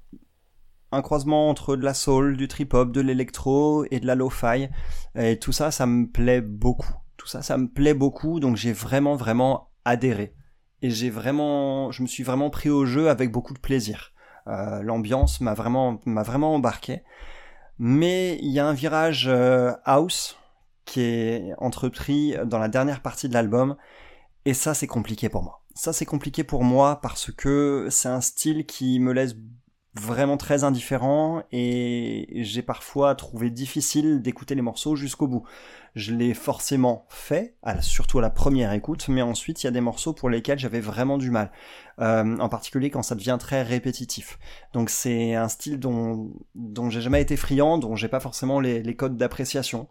[0.92, 4.68] un croisement entre de la soul, du trip-hop, de l'électro et de la lo-fi.
[5.16, 6.94] Et tout ça, ça me plaît beaucoup.
[7.16, 10.32] Tout ça, ça me plaît beaucoup, donc j'ai vraiment, vraiment adhéré.
[10.80, 14.12] Et j'ai vraiment, je me suis vraiment pris au jeu avec beaucoup de plaisir.
[14.46, 17.02] Euh, L'ambiance m'a vraiment, m'a vraiment embarqué.
[17.78, 20.36] Mais il y a un virage euh, house
[20.84, 23.76] qui est entrepris dans la dernière partie de l'album.
[24.44, 25.62] Et ça, c'est compliqué pour moi.
[25.74, 29.36] Ça, c'est compliqué pour moi parce que c'est un style qui me laisse
[29.94, 35.46] vraiment très indifférent et j'ai parfois trouvé difficile d'écouter les morceaux jusqu'au bout.
[35.98, 39.80] Je l'ai forcément fait, surtout à la première écoute, mais ensuite il y a des
[39.80, 41.50] morceaux pour lesquels j'avais vraiment du mal,
[42.00, 44.38] Euh, en particulier quand ça devient très répétitif.
[44.72, 46.30] Donc c'est un style dont,
[46.90, 49.88] j'ai jamais été friand, dont j'ai pas forcément les, codes d'appréciation.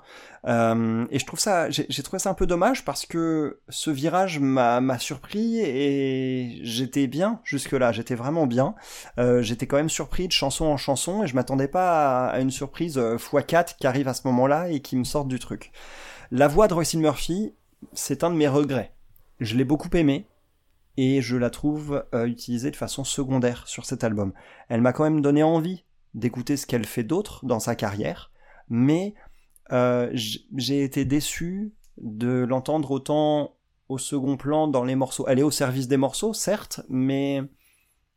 [0.48, 4.39] Euh, et je trouve ça, j'ai trouvé ça un peu dommage parce que ce virage
[4.39, 8.76] m'a surpris et j'étais bien jusque-là, j'étais vraiment bien.
[9.20, 12.39] Euh, j'étais quand même surpris de chanson en chanson et je m'attendais pas à, à
[12.39, 15.74] une surprise euh, x4 qui arrive à ce moment-là et qui me sorte du truc.
[16.32, 17.54] La voix de Royce Murphy,
[17.94, 18.94] c'est un de mes regrets.
[19.40, 20.28] Je l'ai beaucoup aimé
[20.98, 24.34] et je la trouve euh, utilisée de façon secondaire sur cet album.
[24.68, 25.86] Elle m'a quand même donné envie
[26.16, 28.32] d'écouter ce qu'elle fait d'autre dans sa carrière,
[28.68, 29.13] mais
[29.72, 33.56] euh, j'ai été déçu de l'entendre autant
[33.88, 35.26] au second plan dans les morceaux.
[35.30, 37.42] Elle est au service des morceaux, certes, mais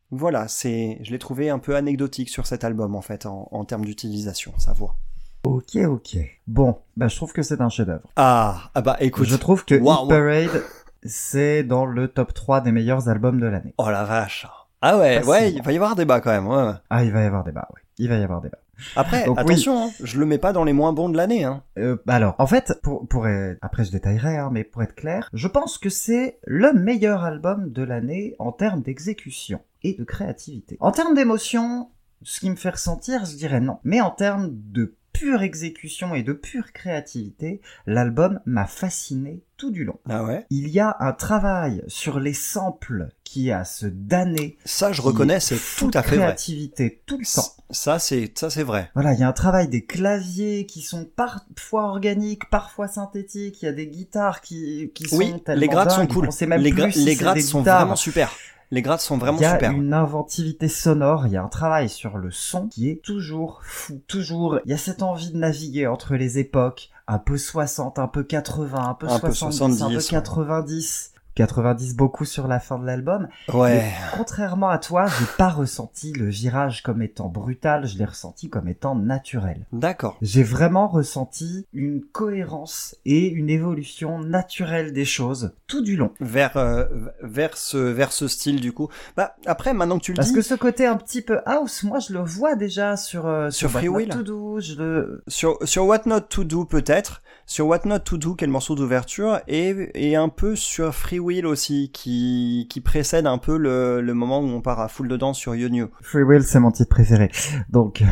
[0.09, 3.85] voilà, c'est, je l'ai trouvé un peu anecdotique sur cet album en fait, en termes
[3.85, 4.97] d'utilisation, sa voix.
[5.43, 6.17] Ok, ok.
[6.47, 8.07] Bon, bah je trouve que c'est un chef-d'œuvre.
[8.15, 9.75] Ah, ah bah écoute, Je trouve que.
[9.75, 10.63] Hit Parade,
[11.03, 13.73] c'est dans le top 3 des meilleurs albums de l'année.
[13.77, 14.45] oh la vache.
[14.83, 16.47] Ah ouais, ouais, il va y avoir débat quand même.
[16.47, 16.63] Ouais.
[16.63, 16.73] ouais.
[16.89, 17.81] Ah, il va y avoir débat, oui.
[17.97, 18.57] Il va y avoir débat.
[18.95, 19.43] Après, Donc, oui.
[19.43, 21.43] attention, hein, je le mets pas dans les moins bons de l'année.
[21.43, 21.61] Hein.
[21.77, 25.29] Euh, alors, en fait, pour, pour être- après je détaillerai, hein, mais pour être clair,
[25.33, 30.77] je pense que c'est le meilleur album de l'année en termes d'exécution et de créativité.
[30.79, 31.89] En termes d'émotion,
[32.23, 33.77] ce qui me fait ressentir, je dirais non.
[33.83, 39.83] Mais en termes de pure exécution et de pure créativité, l'album m'a fasciné tout du
[39.83, 39.99] long.
[40.09, 40.45] Ah ouais?
[40.49, 44.57] Il y a un travail sur les samples qui a se damner.
[44.65, 46.25] Ça, je reconnais, est c'est tout à fait vrai.
[46.25, 47.47] créativité tout le temps.
[47.69, 48.89] Ça, c'est, ça, c'est vrai.
[48.95, 53.61] Voilà, il y a un travail des claviers qui sont parfois organiques, parfois synthétiques.
[53.61, 56.27] Il y a des guitares qui, qui sont Oui, tellement les grattes sont cool.
[56.27, 57.81] On sait même les, plus si les c'est grattes des sont guitares.
[57.81, 58.31] vraiment super.
[58.73, 59.71] Les grattes sont vraiment il y a super.
[59.71, 64.01] une inventivité sonore, il y a un travail sur le son qui est toujours fou.
[64.07, 68.07] Toujours, il y a cette envie de naviguer entre les époques, un peu 60, un
[68.07, 70.09] peu 80, un peu Un peu 70, un peu 70, ouais.
[70.09, 71.13] 90.
[71.41, 73.27] 90 beaucoup sur la fin de l'album.
[73.53, 73.75] Ouais.
[73.77, 78.49] Mais contrairement à toi, j'ai pas ressenti le virage comme étant brutal, je l'ai ressenti
[78.49, 79.65] comme étant naturel.
[79.71, 80.17] D'accord.
[80.21, 86.11] J'ai vraiment ressenti une cohérence et une évolution naturelle des choses tout du long.
[86.19, 86.85] Vers, euh,
[87.21, 88.89] vers ce, vers ce style, du coup.
[89.17, 90.35] Bah, après, maintenant que tu le Parce dis.
[90.35, 93.69] que ce côté un petit peu house, moi je le vois déjà sur euh, Sur
[93.73, 94.09] What Free Not Will.
[94.09, 98.17] To Do, je le Sur, sur What Not To Do peut-être, sur What Not To
[98.17, 103.25] Do le morceau d'ouverture, et, et un peu sur Free Will aussi, qui, qui précède
[103.25, 105.87] un peu le, le moment où on part à full dedans sur You New.
[106.01, 107.31] Free Will c'est mon titre préféré.
[107.69, 108.03] Donc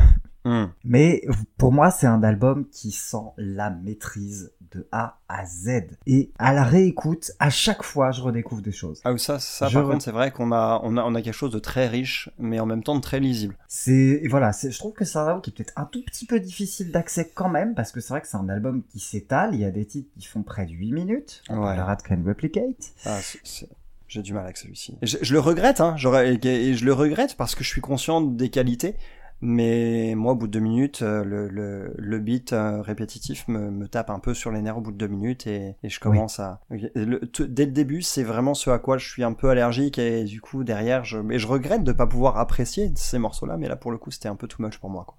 [0.46, 0.68] Hmm.
[0.86, 1.22] mais
[1.58, 6.54] pour moi c'est un album qui sent la maîtrise de A à Z et à
[6.54, 9.02] la réécoute, à chaque fois je redécouvre des choses.
[9.04, 11.22] Ah, ça, ça Je par re- contre, c'est vrai qu'on a, on a, on a
[11.22, 13.58] quelque chose de très riche, mais en même temps de très lisible.
[13.68, 16.40] C'est voilà, je trouve que c'est un album qui est peut-être un tout petit peu
[16.40, 19.60] difficile d'accès quand même parce que c'est vrai que c'est un album qui s'étale, il
[19.62, 21.42] y a des titres qui font près de 8 minutes.
[21.50, 21.76] Ouais.
[21.76, 22.94] Le Rat Can Replicate.
[23.06, 23.68] Ah, c'est-
[24.08, 24.98] J'ai du mal avec celui-ci.
[25.02, 25.96] Je, je le regrette, hein.
[26.44, 28.96] Et je le regrette parce que je suis conscient des qualités.
[29.42, 33.72] Mais moi, au bout de deux minutes, euh, le, le, le beat euh, répétitif me,
[33.72, 36.00] me tape un peu sur les nerfs au bout de deux minutes et, et je
[36.00, 36.60] commence à...
[36.70, 40.26] le- dès le début, c'est vraiment ce à quoi je suis un peu allergique et
[40.26, 43.78] du coup, derrière, je, mais je regrette de pas pouvoir apprécier ces morceaux-là, mais là,
[43.78, 45.06] pour le coup, c'était un peu too much pour moi.
[45.08, 45.16] Quoi.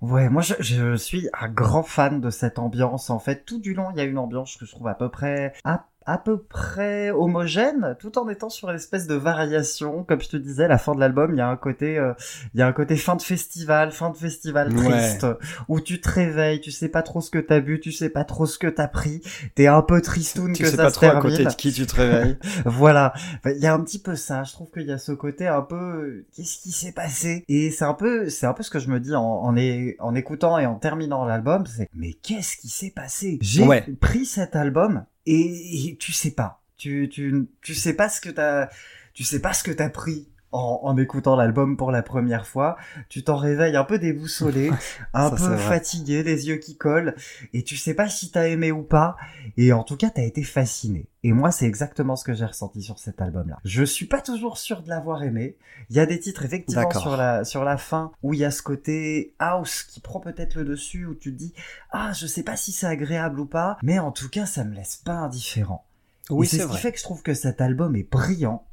[0.00, 3.44] Ouais, moi je, je suis un grand fan de cette ambiance en fait.
[3.46, 5.86] Tout du long, il y a une ambiance que je trouve à peu près à,
[6.06, 10.04] à peu près homogène, tout en étant sur une espèce de variation.
[10.04, 12.12] Comme je te disais, la fin de l'album, il y a un côté, euh,
[12.54, 14.84] il y a un côté fin de festival, fin de festival Ouais.
[14.98, 15.26] triste,
[15.68, 18.24] où tu te réveilles, tu sais pas trop ce que t'as bu, tu sais pas
[18.24, 19.22] trop ce que t'as pris,
[19.54, 21.72] t'es un peu tristoun Tu que sais ça pas se trop à côté de qui
[21.72, 22.38] tu te réveilles.
[22.64, 24.42] Voilà, Enfin, il y a un petit peu ça.
[24.44, 27.44] Je trouve qu'il y a ce côté un peu euh, qu'est-ce qui s'est passé?
[27.48, 29.96] Et c'est un peu, c'est un peu ce que je me dis en en, é-
[30.00, 33.38] en écoutant et en terminant l'album, c'est mais qu'est-ce qui s'est passé?
[33.40, 33.84] J'ai Ouais.
[34.00, 38.68] pris cet album et, tu sais pas, tu tu tu sais pas ce que t'as,
[39.14, 40.28] tu sais pas ce que t'as pris.
[40.54, 42.76] En, en écoutant l'album pour la première fois,
[43.08, 44.70] tu t'en réveilles un peu déboussolé,
[45.12, 47.16] un Ça, peu fatigué, les yeux qui collent,
[47.52, 49.16] et tu sais pas si t'as aimé ou pas,
[49.56, 51.08] et en tout cas, t'as été fasciné.
[51.24, 53.58] Et moi, c'est exactement ce que j'ai ressenti sur cet album-là.
[53.64, 55.56] Je suis pas toujours sûr de l'avoir aimé.
[55.90, 58.50] Il y a des titres, effectivement, sur la, sur la fin, où il y a
[58.50, 61.52] ce côté house qui prend peut-être le dessus, où tu te dis,
[61.90, 64.74] ah, je sais pas si c'est agréable ou pas, mais en tout cas, ça me
[64.74, 65.84] laisse pas indifférent.
[66.30, 68.64] Oui, c'est ce qui fait que je trouve que cet album est brillant.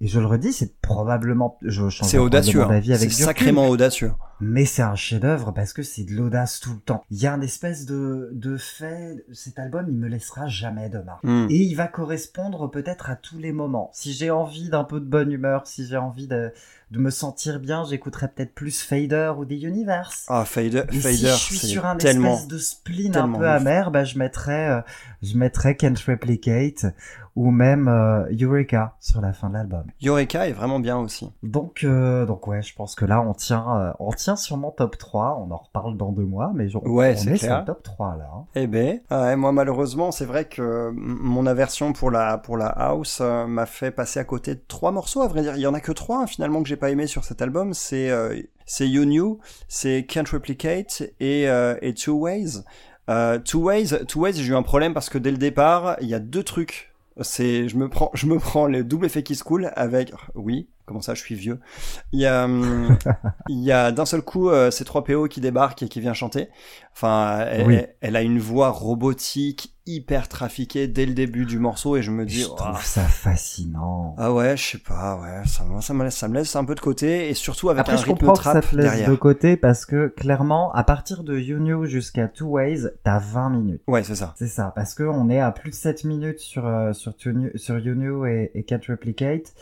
[0.00, 2.62] Et je le redis, c'est probablement, je change audacieux.
[2.62, 2.68] hein.
[2.68, 4.12] d'avis avec C'est sacrément audacieux.
[4.40, 7.04] Mais c'est un chef-d'œuvre parce que c'est de l'audace tout le temps.
[7.10, 10.98] Il y a un espèce de, de fait, cet album, il me laissera jamais de
[10.98, 11.24] marque.
[11.24, 11.46] Hmm.
[11.50, 13.90] Et il va correspondre peut-être à tous les moments.
[13.92, 16.52] Si j'ai envie d'un peu de bonne humeur, si j'ai envie de,
[16.90, 20.24] de me sentir bien, j'écouterai peut-être plus Fader ou des Universe.
[20.28, 22.34] Ah, Fader, Et Fader, si je suis sur un tellement.
[22.34, 24.80] espèce de spleen un peu amer, bah, je mettrais, euh,
[25.22, 26.86] je mettrais Can't Replicate
[27.38, 29.84] ou même euh, Eureka sur la fin de l'album.
[30.00, 31.30] Yoreka est vraiment bien aussi.
[31.44, 34.70] Donc, euh, donc ouais, je pense que là, on tient, euh, on tient sur mon
[34.70, 35.38] top 3.
[35.46, 37.60] On en reparle dans deux mois, mais je- Ouais, on c'est est sur clair.
[37.60, 38.28] le top 3 là.
[38.34, 38.44] hein.
[38.54, 43.18] Eh ben, ouais, moi malheureusement, c'est vrai que mon aversion pour la pour la house
[43.20, 45.22] euh, m'a fait passer à côté de trois morceaux.
[45.22, 47.06] À vrai dire, il y en a que trois hein, finalement que j'ai pas aimé
[47.06, 47.74] sur cet album.
[47.74, 52.62] C'est euh, c'est You New, c'est Can't Replicate et euh, et Two Ways.
[53.46, 56.14] Two Ways, Two Ways, j'ai eu un problème parce que dès le départ, il y
[56.14, 56.92] a deux trucs.
[57.22, 60.68] C'est je me prends je me prends le double effet qui se coule avec oui.
[60.88, 61.60] Comment ça, je suis vieux?
[62.12, 62.96] Il y a, hum,
[63.50, 66.14] il y a d'un seul coup euh, ces trois PO qui débarquent et qui vient
[66.14, 66.48] chanter.
[66.94, 67.74] Enfin, elle, Oui.
[67.74, 72.10] elle- elle a une voix robotique hyper trafiquée dès le début du morceau et je
[72.10, 74.14] me dis, Je trouve ça fascinant.
[74.18, 76.64] ah ouais, je sais pas, ouais, ça, me- ça me laisse, ça me laisse un
[76.64, 78.84] peu de côté et surtout avec Après, un je rythme comprends que ça te laisse
[78.84, 79.08] derrière.
[79.10, 83.82] de côté parce que clairement, à partir de You jusqu'à Two Ways, t'as 20 minutes.
[83.86, 84.34] Ouais, c'est ça.
[84.36, 87.56] C'est ça, parce que on est à plus de 7 minutes sur, euh, sur, New-
[87.56, 89.54] sur You et, et Can't Replicate.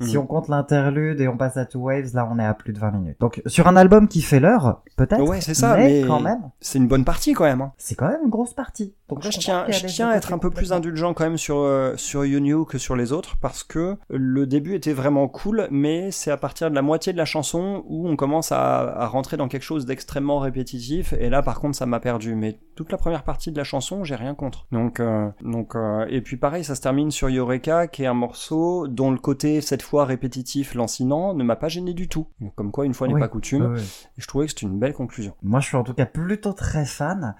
[0.00, 0.22] Si Mhm.
[0.24, 2.78] on compte l'interlude et on passe à Two Waves, là on est à plus de
[2.78, 3.16] 20 minutes.
[3.20, 6.50] Donc sur un album qui fait l'heure, peut-être, Ouais, c'est ça, mais, mais quand même,
[6.60, 7.60] C'est une bonne partie quand même.
[7.60, 7.72] hein.
[7.78, 8.94] c'est quand même une grosse partie.
[9.08, 11.58] Donc Après, je tiens, je tiens à être un peu plus indulgent quand même sur
[11.58, 15.68] euh, sur You New que sur les autres parce que le début était vraiment cool,
[15.70, 19.06] mais c'est à partir de la moitié de la chanson où on commence à, à
[19.06, 22.34] rentrer dans quelque chose d'extrêmement répétitif et là par contre ça m'a perdu.
[22.34, 24.66] Mais toute la première partie de la chanson, j'ai rien contre.
[24.72, 28.14] Donc euh, donc euh, et puis pareil, ça se termine sur Eureka qui est un
[28.14, 32.26] morceau dont le côté cette fois répétitif, lancinant ne m'a pas gêné du tout.
[32.56, 33.76] Comme quoi une fois n'est Oui, pas coutume.
[33.76, 35.34] Et je trouvais que c'était une belle conclusion.
[35.42, 37.34] Moi, je suis en tout cas plutôt très fan.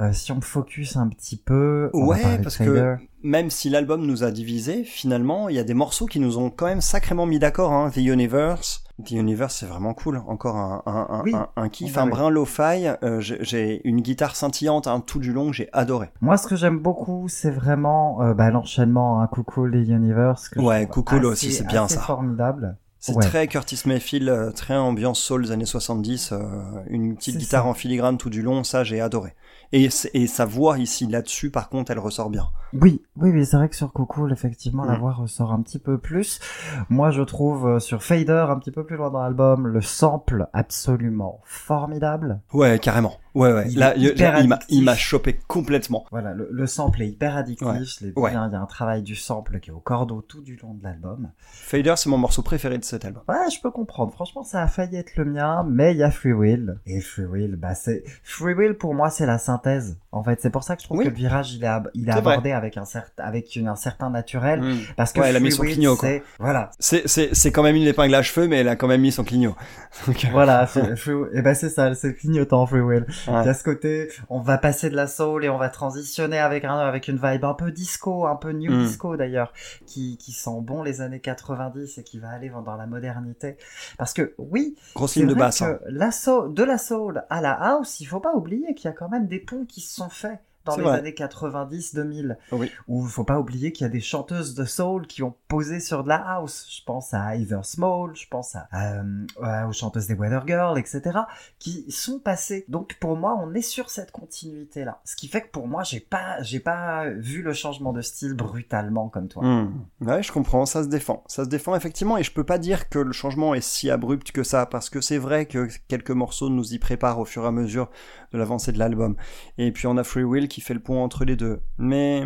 [0.00, 4.24] Euh, si on me focus un petit peu, Ouais, parce que même si l'album nous
[4.24, 7.38] a divisés, finalement, il y a des morceaux qui nous ont quand même sacrément mis
[7.38, 7.72] d'accord.
[7.72, 7.90] Hein.
[7.90, 10.22] The Universe, The Universe, c'est vraiment cool.
[10.26, 11.34] Encore un, un, un, Oui.
[11.34, 12.86] un, un kiff, un brin lo-fi.
[13.02, 16.10] Euh, j'ai- une guitare scintillante hein, tout du long j'ai adoré.
[16.20, 20.48] Moi, ce que j'aime beaucoup, c'est vraiment euh, bah, l'enchaînement un coucou les Universe.
[20.48, 22.00] Que Ouais, Coucou assez- aussi, c'est bien ça.
[22.00, 22.76] formidable.
[22.98, 23.24] C'est Ouais.
[23.24, 26.38] très Curtis Mayfield, euh, très ambiance soul des années 70, euh,
[26.86, 27.68] une petite guitare ça.
[27.68, 29.34] en filigrane tout du long, ça j'ai adoré.
[29.72, 32.46] Et, et sa voix ici, là-dessus, par contre, elle ressort bien.
[32.74, 35.00] Oui, oui, oui, c'est vrai que sur Coco, effectivement, la Mm.
[35.00, 36.40] voix ressort un petit peu plus.
[36.88, 40.46] Moi, je trouve euh, sur Fader, un petit peu plus loin dans l'album, le sample
[40.54, 42.40] absolument formidable.
[42.52, 43.14] Ouais, carrément.
[43.34, 43.64] Ouais, ouais.
[43.70, 44.78] Il Là, il, hyper il m'a- addictif.
[44.78, 46.04] il m'a chopé complètement.
[46.10, 47.66] Voilà, le, le sample est hyper addictif.
[47.66, 47.78] Ouais.
[47.84, 48.30] Je l'ai dit, Ouais.
[48.30, 50.84] il y a un travail du sample qui est au cordeau tout du long de
[50.84, 51.30] l'album.
[51.40, 53.22] Fader, c'est mon morceau préféré de cet album.
[53.28, 54.12] Ouais, je peux comprendre.
[54.12, 56.78] Franchement, ça a failli être le mien, mais il y a Free Will.
[56.86, 59.98] Et Free Will, bah c'est Free Will pour moi, c'est la synthèse.
[60.12, 61.04] En fait, c'est pour ça que je trouve Oui.
[61.04, 62.18] que le virage, il est, ab- il est vrai.
[62.18, 64.76] abordé avec un certain, avec une- un certain naturel, Mm.
[64.96, 66.10] parce que Ouais, elle a mis son Will, clignot, quoi.
[66.38, 69.00] voilà, C'est, c'est, c'est quand même une épingle à cheveux, mais elle a quand même
[69.00, 69.54] mis son clignot.
[70.06, 70.66] Donc, euh, voilà.
[70.66, 73.06] Free- Free- et ben c'est ça, c'est clignotant Free Will.
[73.26, 73.48] Il y ouais.
[73.48, 76.78] a ce côté, on va passer de la soul et on va transitionner avec un,
[76.78, 78.84] avec une vibe un peu disco, un peu new Mm.
[78.86, 79.52] disco d'ailleurs,
[79.86, 83.56] qui, qui sent bon les années 90 et qui va aller dans la modernité.
[83.98, 85.60] Parce que oui, Grosse ligne de basse.
[85.60, 85.78] que hein.
[85.86, 88.96] la soul, de la soul à la house, il faut pas oublier qu'il y a
[88.96, 90.98] quand même des ponts qui se sont faits dans les vrai.
[90.98, 92.36] années 90-2000.
[92.52, 92.70] Oui.
[92.88, 96.04] Où faut pas oublier qu'il y a des chanteuses de soul qui ont posé sur
[96.04, 96.66] de la house.
[96.70, 101.20] Je pense à Heather Small, je pense à, euh, aux chanteuses des Weather Girls, etc.
[101.58, 102.64] qui sont passées.
[102.68, 105.00] Donc pour moi, on est sur cette continuité là.
[105.04, 108.34] Ce qui fait que pour moi, j'ai pas j'ai pas vu le changement de style
[108.34, 109.44] brutalement comme toi.
[109.44, 109.84] Hmm.
[110.00, 111.24] Ouais, je comprends, ça se défend.
[111.26, 114.32] Ça se défend effectivement, et je peux pas dire que le changement est si abrupt
[114.32, 117.48] que ça, parce que c'est vrai que quelques morceaux nous y préparent au fur et
[117.48, 117.90] à mesure
[118.32, 119.16] de l'avancée de l'album.
[119.58, 121.60] Et puis on a Free Will qui fait le pont entre les deux.
[121.78, 122.24] Mais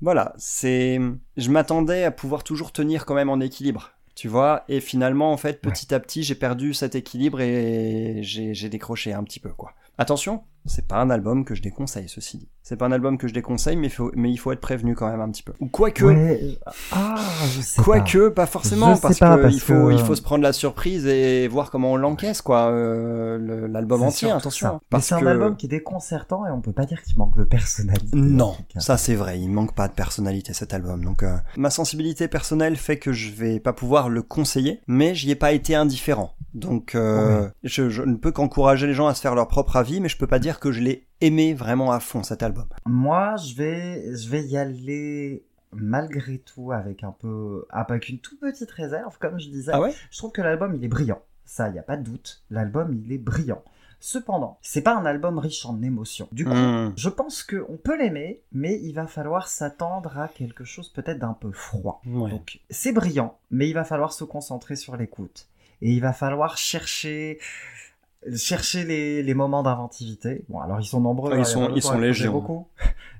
[0.00, 0.98] voilà, c'est,
[1.36, 3.92] je m'attendais à pouvoir toujours tenir quand même en équilibre.
[4.14, 8.52] Tu vois, et finalement, en fait, petit à petit, j'ai perdu cet équilibre et j'ai
[8.52, 9.72] j'ai décroché un petit peu, quoi.
[10.04, 12.48] Attention, c'est pas un album que je déconseille, ceci dit.
[12.62, 15.06] C'est pas un album que je déconseille, mais, faut, mais il faut être prévenu quand
[15.10, 15.52] même un petit peu.
[15.60, 16.58] Ou quoique, Ouais,
[16.92, 17.16] ah,
[17.50, 17.82] je sais pas.
[17.82, 20.22] Quoique, pas forcément, Je sais parce pas, que parce il faut, que- il faut se
[20.22, 24.80] prendre la surprise et voir comment on l'encaisse, quoi, euh, l'album entier, attention.
[24.88, 27.36] Parce c'est un que- album qui est déconcertant et on peut pas dire qu'il manque
[27.36, 28.08] de personnalité.
[28.16, 31.04] Non, ça c'est vrai, il manque pas de personnalité cet album.
[31.04, 35.30] Donc euh, ma sensibilité personnelle fait que je vais pas pouvoir le conseiller, mais j'y
[35.30, 36.32] ai pas été indifférent.
[36.54, 40.00] Donc euh, je, je ne peux qu'encourager les gens à se faire leur propre avis,
[40.00, 42.66] mais je peux pas dire que je l'ai aimé vraiment à fond cet album.
[42.86, 48.40] Moi, je vais, je vais y aller malgré tout avec un peu, avec une toute
[48.40, 49.70] petite réserve, comme je disais.
[49.74, 49.94] Ah ouais?
[50.10, 51.20] Je trouve que l'album il est brillant.
[51.44, 52.42] Ça, il y a pas de doute.
[52.50, 53.62] L'album il est brillant.
[54.02, 56.26] Cependant, c'est pas un album riche en émotions.
[56.32, 56.94] Du coup, Hmm.
[56.96, 61.34] je pense qu'on peut l'aimer, mais il va falloir s'attendre à quelque chose peut-être d'un
[61.34, 62.00] peu froid.
[62.06, 62.30] Ouais.
[62.30, 65.48] Donc, c'est brillant, mais il va falloir se concentrer sur l'écoute.
[65.82, 67.38] Et il va falloir chercher,
[68.36, 70.44] chercher les, les moments d'inventivité.
[70.48, 71.32] Bon, alors ils sont nombreux.
[71.32, 71.92] Ah, ils hein, sont- ils sont.
[72.30, 72.66] Beaucoup.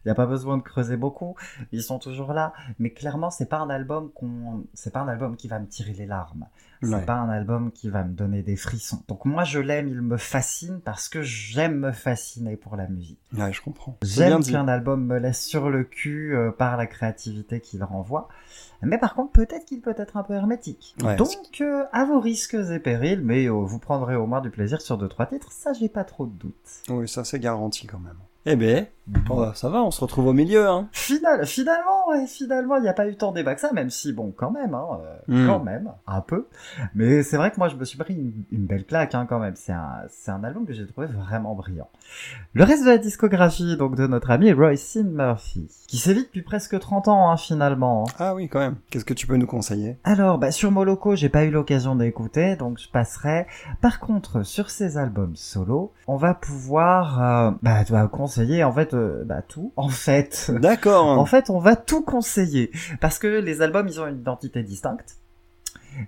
[0.04, 1.36] Il n'y a pas besoin de creuser beaucoup.
[1.72, 2.52] Ils sont toujours là.
[2.78, 5.92] Mais clairement, c'est pas un album qu'on, c'est pas un album qui va me tirer
[5.92, 6.46] les larmes.
[6.82, 7.04] C'est Ouais.
[7.04, 9.02] pas un album qui va me donner des frissons.
[9.06, 13.20] Donc moi, je l'aime, il me fascine parce que j'aime me fasciner pour la musique.
[13.36, 13.98] Ouais, je comprends.
[14.02, 18.28] J'aime qu'un album me laisse sur le cul euh, par la créativité qu'il renvoie.
[18.82, 20.96] Mais par contre, peut-être qu'il peut être un peu hermétique.
[21.02, 24.48] Ouais, Donc, euh, à vos risques et périls, mais euh, vous prendrez au moins du
[24.50, 25.52] plaisir sur deux trois titres.
[25.52, 26.54] Ça, j'ai pas trop de doutes.
[26.88, 28.16] Oui, ça c'est garanti quand même.
[28.46, 28.86] Eh ben,
[29.26, 29.52] Bon.
[29.54, 30.88] ça va, on se retrouve au milieu, hein.
[30.92, 33.90] Final, finalement, ouais, finalement, il n'y a pas eu tant de débat que ça, même
[33.90, 34.86] si, bon, quand même, hein,
[35.28, 35.46] euh, Mm.
[35.48, 36.46] quand même, un peu.
[36.94, 39.40] Mais c'est vrai que moi, je me suis pris une, une belle claque, hein, quand
[39.40, 39.54] même.
[39.56, 41.88] C'est un, c'est un album que j'ai trouvé vraiment brillant.
[42.52, 46.78] Le reste de la discographie, donc, de notre ami Royce Murphy, qui sévit depuis presque
[46.78, 48.04] 30 ans, hein, finalement.
[48.06, 48.12] hein.
[48.20, 48.76] Ah oui, quand même.
[48.90, 49.98] Qu'est-ce que tu peux nous conseiller?
[50.04, 53.48] Alors, bah, sur Moloko, j'ai pas eu l'occasion d'écouter, donc je passerai.
[53.80, 58.72] Par contre, sur ses albums solo, on va pouvoir, euh, bah, tu vas conseiller, en
[58.72, 59.72] fait, euh, bah, tout.
[59.76, 61.18] En fait, D'accord.
[61.18, 62.70] en fait, on va tout conseiller.
[63.00, 65.16] Parce que les albums, ils ont une identité distincte.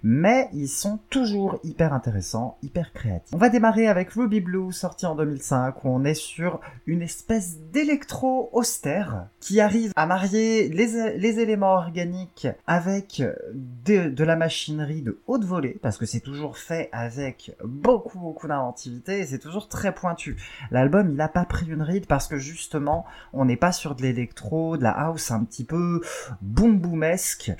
[0.03, 3.35] Mais ils sont toujours hyper intéressants, hyper créatifs.
[3.35, 7.59] On va démarrer avec Ruby Blue, sorti en 2005, où on est sur une espèce
[7.73, 13.23] d'électro austère qui arrive à marier les, les éléments organiques avec
[13.53, 18.49] de, de la machinerie de haute volée, parce que c'est toujours fait avec beaucoup, beaucoup
[18.49, 20.37] d'inventivité, et c'est toujours très pointu.
[20.71, 24.03] L'album, il a pas pris une ride parce que justement, on n'est pas sur de
[24.03, 26.01] l'électro, de la house un petit peu
[26.41, 27.53] boom boomesque.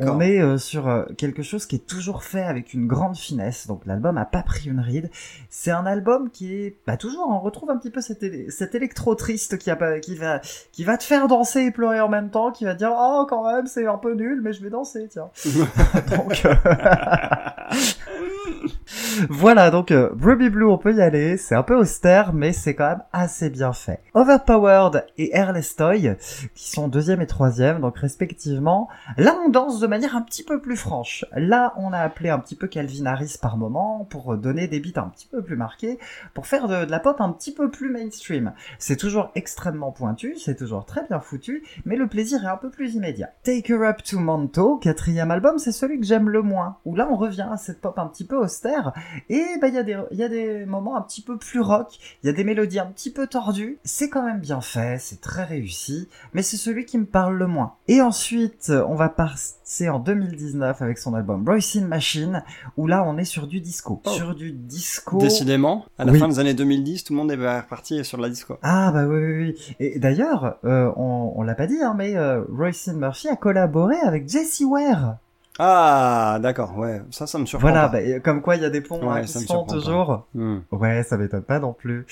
[0.00, 3.66] On est euh, sur euh, quelque chose qui est toujours fait avec une grande finesse.
[3.66, 5.10] Donc l'album a pas pris une ride.
[5.48, 8.74] C'est un album qui est, bah toujours, on retrouve un petit peu cet, éle- cet
[8.74, 10.40] électro triste qui, a pas, qui va,
[10.72, 13.26] qui va te faire danser et pleurer en même temps, qui va te dire, oh
[13.28, 15.30] quand même, c'est un peu nul, mais je vais danser, tiens.
[16.16, 16.54] donc, euh,
[19.28, 21.36] voilà, donc euh, Blue, on peut y aller.
[21.36, 24.00] C'est un peu austère, mais c'est quand même assez bien fait.
[24.14, 26.16] Overpowered et Airless Toy,
[26.54, 28.88] qui sont deuxième et troisième, donc respectivement.
[29.16, 31.24] Là, on danse de manière un petit peu plus franche.
[31.36, 35.00] Là, on a appelé un petit peu Calvin Harris par moment pour donner des beats
[35.00, 35.98] un petit peu plus marqués,
[36.34, 38.52] pour faire de, de la pop un petit peu plus mainstream.
[38.78, 42.70] C'est toujours extrêmement pointu, c'est toujours très bien foutu, mais le plaisir est un peu
[42.70, 43.30] plus immédiat.
[43.42, 47.08] Take Her Up to Manto, quatrième album, c'est celui que j'aime le moins, où là
[47.10, 48.92] on revient à cette pop un petit peu austère,
[49.28, 51.60] et bah il y, a des- il y a des moments un petit peu plus
[51.60, 54.96] rock, il y a des mélodies un petit peu tordues, c'est quand même bien fait,
[55.00, 57.74] c'est très réussi, mais c'est celui qui me parle le moins.
[57.88, 62.42] Et ensuite, on va passer en 2019 avec son album Royce in Machine,
[62.76, 64.00] où là on est sur du disco.
[64.06, 64.10] Oh.
[64.10, 65.18] Sur du disco...
[65.18, 66.18] Décidément, à la Oui.
[66.18, 68.58] fin des années 2010, tout le monde est reparti sur la disco.
[68.62, 69.76] Ah bah oui, oui, oui.
[69.80, 73.96] Et d'ailleurs, euh, on, on l'a pas dit, hein, mais euh, Royce Murphy a collaboré
[74.04, 75.16] avec Jessie Ware.
[75.58, 78.00] Ah, d'accord, ouais, ça, ça me surprend Voilà, pas.
[78.00, 80.26] bah, comme quoi il y a des ponts Ouais, hein, qui se font toujours.
[80.34, 80.58] Hmm.
[80.70, 82.06] Ouais, ça m'étonne pas non plus.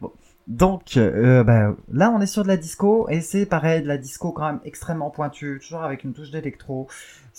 [0.00, 0.10] Bon.
[0.48, 3.98] Donc euh, bah, là on est sur de la disco et c'est pareil de la
[3.98, 6.88] disco quand même extrêmement pointue, toujours avec une touche d'électro.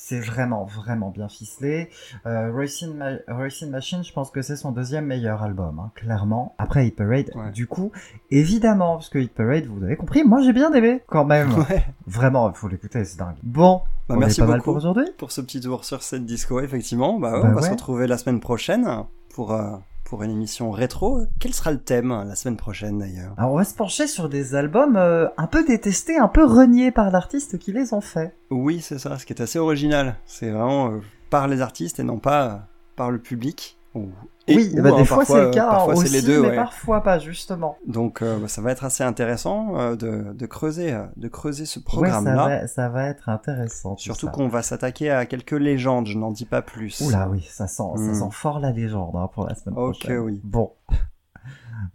[0.02, 1.90] C'est vraiment vraiment bien ficelé.
[2.26, 6.56] Euh, Racing, Ma- Racing Machine, je pense que c'est son deuxième meilleur album, hein, clairement.
[6.58, 7.52] Après Hit Parade, Ouais.
[7.52, 7.92] du coup,
[8.32, 11.50] évidemment, parce que Hit Parade, vous avez compris, moi j'ai bien aimé quand même.
[11.70, 11.84] Ouais.
[12.08, 13.36] Vraiment, il faut l'écouter, c'est dingue.
[13.44, 14.72] Bon, Bah, on merci est pas mal beaucoup.
[14.72, 15.06] pour aujourd'hui.
[15.18, 17.20] pour ce petit tour sur cette disco, effectivement.
[17.20, 18.88] Bah, ouais, Bah on va se retrouver la semaine prochaine
[19.36, 19.76] pour, euh,
[20.10, 21.22] pour une émission rétro.
[21.40, 23.34] Quel sera le thème la semaine prochaine d'ailleurs?
[23.38, 26.92] Alors on va se pencher sur des albums euh, un peu détestés, un peu reniés
[26.92, 28.36] par l'artiste qui les ont faits.
[28.50, 30.16] Oui, c'est ça, ce qui est assez original.
[30.26, 31.00] C'est vraiment euh,
[31.30, 32.58] par les artistes et non pas euh,
[32.96, 33.79] par le public.
[33.96, 34.10] Ou-
[34.48, 36.26] et- oui, ou, bah, hein, des fois parfois, c'est le cas Parfois aussi, c'est les
[36.26, 36.56] deux, mais ouais.
[36.56, 37.76] parfois pas justement.
[37.88, 41.66] Donc euh, bah, ça va être assez intéressant euh, de, de creuser, euh, de creuser
[41.66, 42.68] ce Ouais, ça programme-là.
[42.68, 43.96] ça va être intéressant.
[43.96, 47.02] tout Surtout qu'on va s'attaquer à quelques légendes, je n'en dis pas plus.
[47.02, 48.14] Oula, oui, ça sent, ça Hmm.
[48.14, 50.20] sent fort la légende hein, pour la semaine Ok, prochaine.
[50.20, 50.42] oui.
[50.44, 50.72] Bon.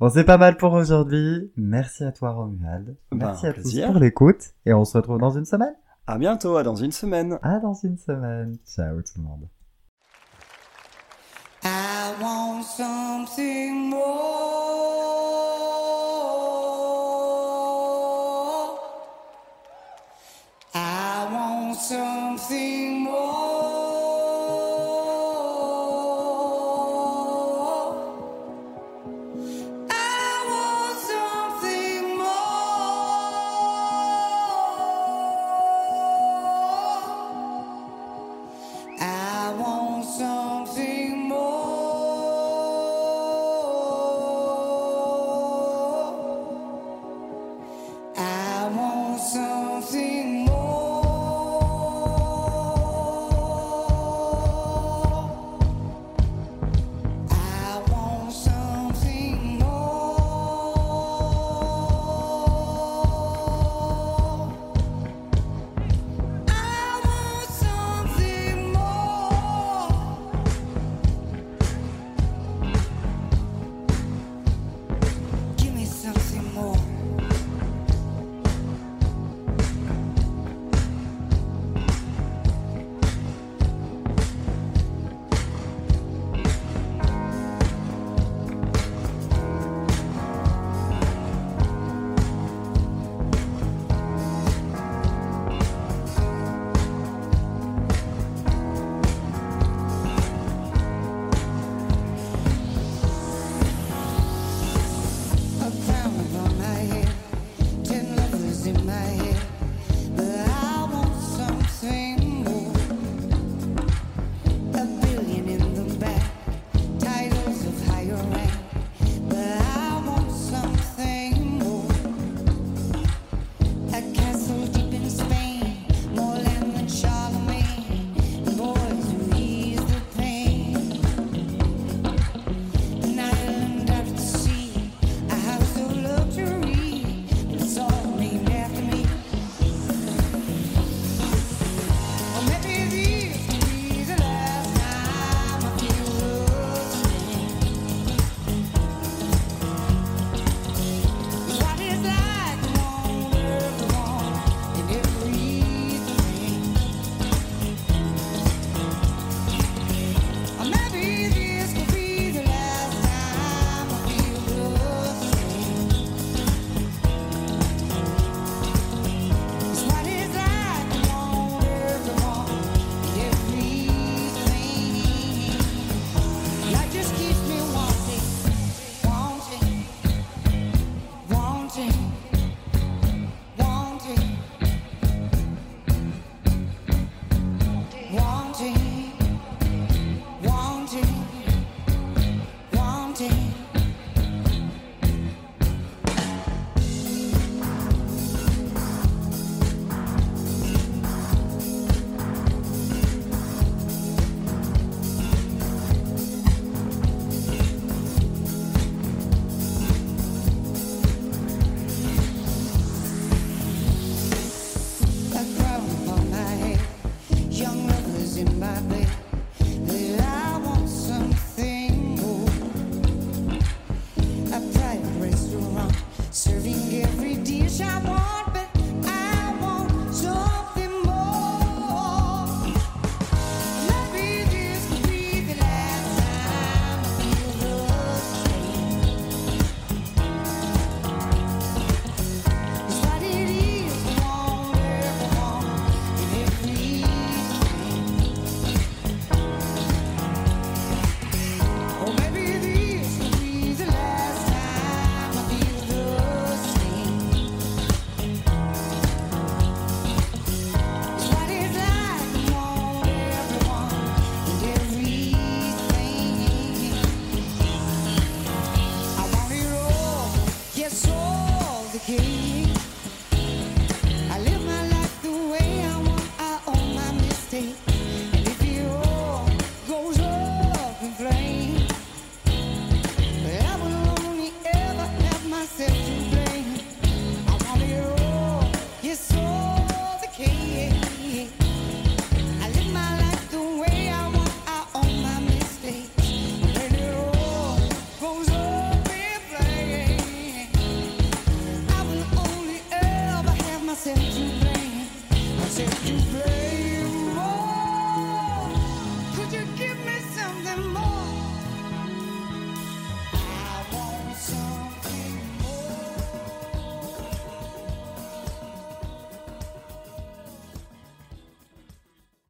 [0.01, 1.53] Bon, c'est pas mal pour aujourd'hui.
[1.59, 2.97] Merci à toi, Romuald.
[3.13, 3.87] Ben, Merci à plaisir.
[3.87, 4.55] tous pour l'écoute.
[4.65, 5.75] Et on se retrouve dans une semaine.
[6.07, 7.39] À bientôt, à dans une semaine.
[7.43, 8.57] À dans une semaine.
[8.67, 9.47] Ciao tout le monde.
[11.67, 14.03] I want something more.
[20.75, 23.04] I want something